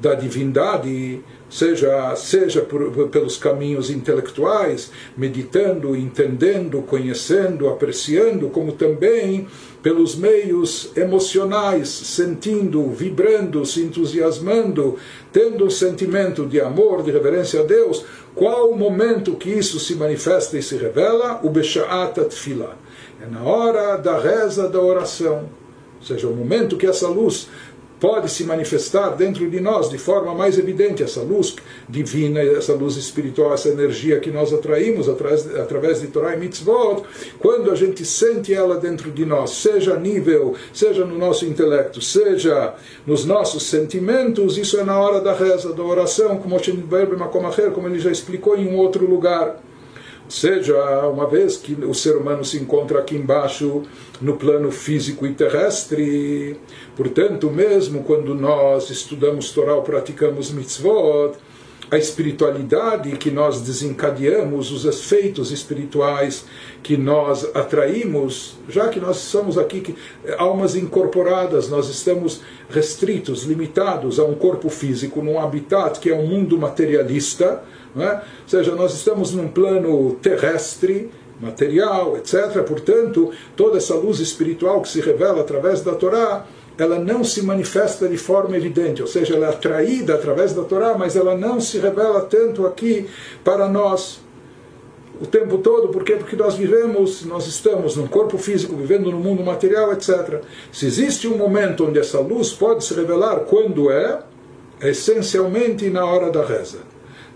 da 0.00 0.14
divindade, 0.14 1.20
seja, 1.50 2.14
seja 2.14 2.60
por, 2.60 3.08
pelos 3.08 3.36
caminhos 3.36 3.90
intelectuais, 3.90 4.90
meditando, 5.16 5.96
entendendo, 5.96 6.82
conhecendo, 6.82 7.68
apreciando, 7.68 8.48
como 8.48 8.72
também 8.72 9.46
pelos 9.82 10.16
meios 10.16 10.92
emocionais, 10.96 11.88
sentindo, 11.88 12.88
vibrando, 12.90 13.64
se 13.64 13.82
entusiasmando, 13.82 14.96
tendo 15.32 15.64
um 15.64 15.70
sentimento 15.70 16.46
de 16.46 16.60
amor, 16.60 17.02
de 17.02 17.10
reverência 17.10 17.60
a 17.60 17.64
Deus, 17.64 18.04
qual 18.34 18.70
o 18.70 18.78
momento 18.78 19.34
que 19.34 19.50
isso 19.50 19.80
se 19.80 19.94
manifesta 19.94 20.56
e 20.56 20.62
se 20.62 20.76
revela? 20.76 21.40
O 21.42 21.50
Besha'at 21.50 22.20
Tfila. 22.28 22.76
É 23.20 23.26
na 23.26 23.42
hora 23.42 23.96
da 23.96 24.18
reza 24.18 24.68
da 24.68 24.80
oração. 24.80 25.48
Ou 26.00 26.06
seja, 26.06 26.28
o 26.28 26.34
momento 26.34 26.76
que 26.76 26.86
essa 26.86 27.08
luz 27.08 27.48
pode 28.00 28.30
se 28.30 28.44
manifestar 28.44 29.10
dentro 29.10 29.48
de 29.48 29.60
nós 29.60 29.90
de 29.90 29.98
forma 29.98 30.34
mais 30.34 30.58
evidente, 30.58 31.02
essa 31.02 31.20
luz 31.20 31.56
divina, 31.88 32.40
essa 32.40 32.72
luz 32.72 32.96
espiritual, 32.96 33.52
essa 33.54 33.68
energia 33.68 34.20
que 34.20 34.30
nós 34.30 34.52
atraímos 34.52 35.08
através, 35.08 35.56
através 35.56 36.00
de 36.00 36.08
Torah 36.08 36.34
e 36.34 36.38
Mitzvot, 36.38 37.02
quando 37.38 37.70
a 37.70 37.74
gente 37.74 38.04
sente 38.04 38.54
ela 38.54 38.76
dentro 38.76 39.10
de 39.10 39.24
nós, 39.24 39.50
seja 39.50 39.94
a 39.94 39.98
nível, 39.98 40.54
seja 40.72 41.04
no 41.04 41.18
nosso 41.18 41.44
intelecto, 41.44 42.00
seja 42.00 42.74
nos 43.06 43.24
nossos 43.24 43.64
sentimentos, 43.64 44.56
isso 44.56 44.78
é 44.78 44.84
na 44.84 44.98
hora 44.98 45.20
da 45.20 45.32
reza, 45.32 45.72
da 45.72 45.82
oração, 45.82 46.38
como 46.38 46.58
ele 47.88 47.98
já 47.98 48.10
explicou 48.10 48.56
em 48.56 48.68
um 48.68 48.76
outro 48.76 49.06
lugar 49.06 49.60
seja, 50.28 50.76
uma 51.08 51.26
vez 51.26 51.56
que 51.56 51.74
o 51.74 51.94
ser 51.94 52.16
humano 52.16 52.44
se 52.44 52.58
encontra 52.58 52.98
aqui 52.98 53.16
embaixo 53.16 53.82
no 54.20 54.36
plano 54.36 54.70
físico 54.70 55.26
e 55.26 55.34
terrestre, 55.34 56.56
portanto, 56.96 57.50
mesmo 57.50 58.02
quando 58.04 58.34
nós 58.34 58.90
estudamos 58.90 59.50
Torá 59.50 59.74
ou 59.74 59.82
praticamos 59.82 60.50
mitzvot, 60.50 61.36
a 61.90 61.96
espiritualidade 61.96 63.10
que 63.16 63.30
nós 63.30 63.62
desencadeamos, 63.62 64.70
os 64.70 64.84
efeitos 64.84 65.50
espirituais 65.50 66.44
que 66.82 66.96
nós 66.96 67.48
atraímos, 67.54 68.58
já 68.68 68.88
que 68.88 69.00
nós 69.00 69.16
somos 69.16 69.56
aqui 69.56 69.94
almas 70.36 70.76
incorporadas, 70.76 71.68
nós 71.70 71.88
estamos 71.88 72.42
restritos, 72.68 73.44
limitados 73.44 74.18
a 74.18 74.24
um 74.24 74.34
corpo 74.34 74.68
físico, 74.68 75.22
num 75.22 75.40
habitat 75.40 75.98
que 75.98 76.10
é 76.10 76.14
um 76.14 76.26
mundo 76.26 76.58
materialista, 76.58 77.62
é? 78.02 78.14
Ou 78.14 78.48
seja, 78.48 78.74
nós 78.74 78.94
estamos 78.94 79.32
num 79.32 79.48
plano 79.48 80.14
terrestre, 80.22 81.10
material, 81.40 82.16
etc. 82.16 82.62
Portanto, 82.66 83.30
toda 83.56 83.78
essa 83.78 83.94
luz 83.94 84.20
espiritual 84.20 84.82
que 84.82 84.88
se 84.88 85.00
revela 85.00 85.40
através 85.40 85.80
da 85.80 85.94
Torá, 85.94 86.44
ela 86.76 86.98
não 86.98 87.24
se 87.24 87.42
manifesta 87.42 88.08
de 88.08 88.16
forma 88.16 88.56
evidente, 88.56 89.02
ou 89.02 89.08
seja, 89.08 89.34
ela 89.34 89.46
é 89.46 89.50
atraída 89.50 90.14
através 90.14 90.52
da 90.54 90.62
Torá, 90.62 90.96
mas 90.96 91.16
ela 91.16 91.36
não 91.36 91.60
se 91.60 91.78
revela 91.78 92.20
tanto 92.20 92.66
aqui 92.66 93.08
para 93.42 93.68
nós 93.68 94.20
o 95.20 95.26
tempo 95.26 95.58
todo, 95.58 95.88
por 95.88 96.04
quê? 96.04 96.14
Porque 96.14 96.36
nós 96.36 96.54
vivemos, 96.54 97.24
nós 97.24 97.46
estamos 97.48 97.96
num 97.96 98.06
corpo 98.06 98.38
físico, 98.38 98.76
vivendo 98.76 99.10
no 99.10 99.18
mundo 99.18 99.42
material, 99.42 99.92
etc. 99.92 100.42
Se 100.72 100.86
existe 100.86 101.26
um 101.26 101.36
momento 101.36 101.84
onde 101.86 101.98
essa 101.98 102.20
luz 102.20 102.52
pode 102.52 102.84
se 102.84 102.94
revelar 102.94 103.40
quando 103.40 103.90
é, 103.90 104.20
é 104.80 104.90
essencialmente 104.90 105.90
na 105.90 106.04
hora 106.04 106.30
da 106.30 106.44
reza. 106.44 106.78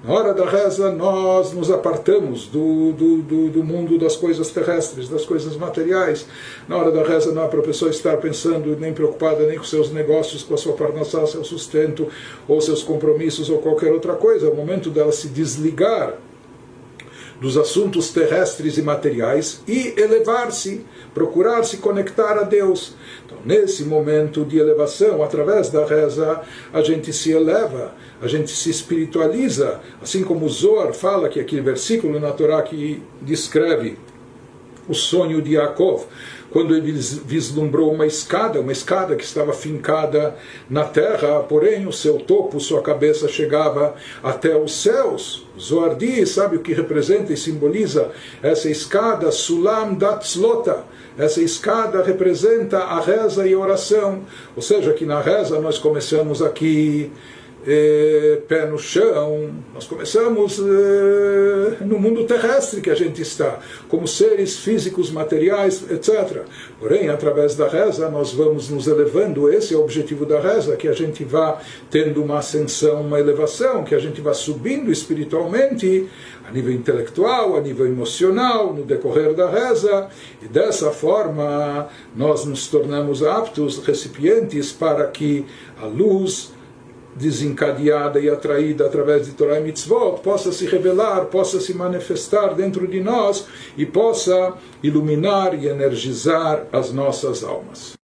Na 0.05 0.15
hora 0.15 0.35
da 0.35 0.45
reza, 0.45 0.91
nós 0.91 1.53
nos 1.53 1.71
apartamos 1.71 2.49
do, 2.49 2.91
do, 2.93 3.23
do, 3.23 3.49
do, 3.51 3.62
mundo 3.62 3.97
das 3.97 4.17
coisas 4.17 4.51
terrestres, 4.51 5.09
das 5.09 5.25
coisas 5.25 5.57
materiais. 5.57 6.27
Na 6.69 6.77
hora 6.77 6.91
da 6.91 7.05
reza, 7.05 7.31
não 7.31 7.45
é 7.45 7.47
para 7.47 7.61
a 7.61 7.62
pessoa 7.62 7.88
estar 7.88 8.17
pensando, 8.17 8.77
nem 8.77 8.93
preocupada, 8.93 9.47
nem 9.47 9.57
com 9.57 9.62
seus 9.62 9.93
negócios, 9.93 10.43
com 10.43 10.55
a 10.55 10.57
sua 10.57 10.73
parnassá, 10.73 11.25
seu 11.29 11.45
sustento, 11.45 12.09
ou 12.49 12.61
seus 12.61 12.83
compromissos, 12.83 13.49
ou 13.49 13.59
qualquer 13.59 13.93
outra 13.93 14.15
coisa. 14.15 14.49
É 14.49 14.51
o 14.51 14.57
momento 14.57 14.91
dela 14.91 15.12
se 15.12 15.29
desligar 15.29 16.15
dos 17.41 17.57
assuntos 17.57 18.11
terrestres 18.11 18.79
e 18.79 18.83
materiais 18.83 19.62
e 19.69 19.95
elevar-se, 19.97 20.85
procurar 21.15 21.62
se 21.65 21.77
conectar 21.77 22.38
a 22.38 22.43
Deus. 22.43 22.95
Então, 23.25 23.38
nesse 23.45 23.85
momento 23.85 24.45
de 24.45 24.59
elevação, 24.59 25.23
através 25.23 25.69
da 25.69 25.85
reza, 25.85 26.41
a 26.73 26.83
gente 26.83 27.12
se 27.12 27.31
eleva 27.31 27.93
a 28.23 28.29
gente 28.29 28.53
se 28.53 28.71
espiritualiza, 28.71 29.81
assim 30.01 30.23
como 30.23 30.49
Zohar 30.49 30.95
fala, 30.95 31.29
que 31.29 31.41
aquele 31.41 31.61
versículo 31.61 32.21
na 32.21 32.31
Torá 32.31 32.63
que 32.63 33.03
descreve 33.21 33.99
o 34.89 34.95
sonho 34.95 35.43
de 35.43 35.55
Yaakov, 35.55 36.07
quando 36.53 36.77
ele 36.77 36.93
vislumbrou 36.93 37.91
uma 37.93 38.07
escada, 38.07 38.61
uma 38.61 38.73
escada 38.73 39.17
que 39.17 39.25
estava 39.25 39.53
fincada 39.55 40.37
na 40.69 40.85
terra, 40.85 41.41
porém 41.41 41.87
o 41.87 41.93
seu 41.93 42.19
topo, 42.19 42.61
sua 42.61 42.83
cabeça 42.83 43.27
chegava 43.27 43.95
até 44.23 44.55
os 44.55 44.83
céus. 44.83 45.47
Zohar 45.59 45.97
diz, 45.97 46.29
sabe 46.31 46.57
o 46.57 46.61
que 46.61 46.75
representa 46.75 47.33
e 47.33 47.37
simboliza 47.39 48.11
essa 48.43 48.69
escada? 48.69 49.33
Sulam 49.33 49.95
Datzlota. 49.95 50.85
Essa 51.17 51.41
escada 51.41 52.03
representa 52.03 52.79
a 52.79 53.01
reza 53.01 53.47
e 53.47 53.55
a 53.55 53.59
oração. 53.59 54.21
Ou 54.55 54.63
seja, 54.63 54.93
que 54.93 55.07
na 55.07 55.21
reza 55.21 55.59
nós 55.59 55.79
começamos 55.79 56.43
aqui 56.43 57.11
pé 58.48 58.66
no 58.66 58.79
chão, 58.79 59.51
nós 59.72 59.87
começamos 59.87 60.59
eh, 60.59 61.85
no 61.85 61.98
mundo 61.98 62.25
terrestre 62.25 62.81
que 62.81 62.90
a 62.90 62.94
gente 62.94 63.22
está, 63.22 63.61
como 63.88 64.09
seres 64.09 64.59
físicos, 64.59 65.11
materiais, 65.11 65.85
etc. 65.88 66.42
Porém, 66.81 67.09
através 67.09 67.55
da 67.55 67.68
reza, 67.68 68.09
nós 68.09 68.33
vamos 68.33 68.68
nos 68.68 68.88
elevando, 68.88 69.53
esse 69.53 69.75
é 69.75 69.77
o 69.77 69.83
objetivo 69.83 70.27
da 70.27 70.40
reza, 70.40 70.77
que 70.77 70.88
a 70.88 70.92
gente 70.92 71.22
vá 71.22 71.61
tendo 71.88 72.22
uma 72.22 72.38
ascensão, 72.38 73.03
uma 73.03 73.20
elevação, 73.20 73.85
que 73.85 73.94
a 73.94 73.98
gente 74.01 74.20
vá 74.20 74.35
subindo 74.35 74.90
espiritualmente, 74.90 76.09
a 76.46 76.51
nível 76.51 76.72
intelectual, 76.72 77.57
a 77.57 77.61
nível 77.61 77.87
emocional, 77.87 78.75
no 78.75 78.83
decorrer 78.83 79.35
da 79.35 79.48
reza, 79.48 80.09
e 80.42 80.48
dessa 80.48 80.90
forma 80.90 81.88
nós 82.16 82.44
nos 82.44 82.66
tornamos 82.66 83.22
aptos, 83.22 83.79
recipientes 83.79 84.72
para 84.72 85.07
que 85.07 85.46
a 85.81 85.87
luz 85.87 86.52
desencadeada 87.14 88.18
e 88.20 88.29
atraída 88.29 88.87
através 88.87 89.27
de 89.27 89.33
Torah 89.33 89.61
e 89.61 89.62
Mitzvot, 89.62 90.20
possa 90.22 90.53
se 90.53 90.66
revelar, 90.66 91.27
possa 91.27 91.61
se 91.61 91.75
manifestar 91.75 92.55
dentro 92.55 92.87
de 92.87 93.01
nós 93.01 93.46
e 93.77 93.85
possa 93.85 94.55
iluminar 94.83 95.55
e 95.55 95.68
energizar 95.68 96.66
as 96.72 96.92
nossas 96.92 97.44
almas. 97.44 97.92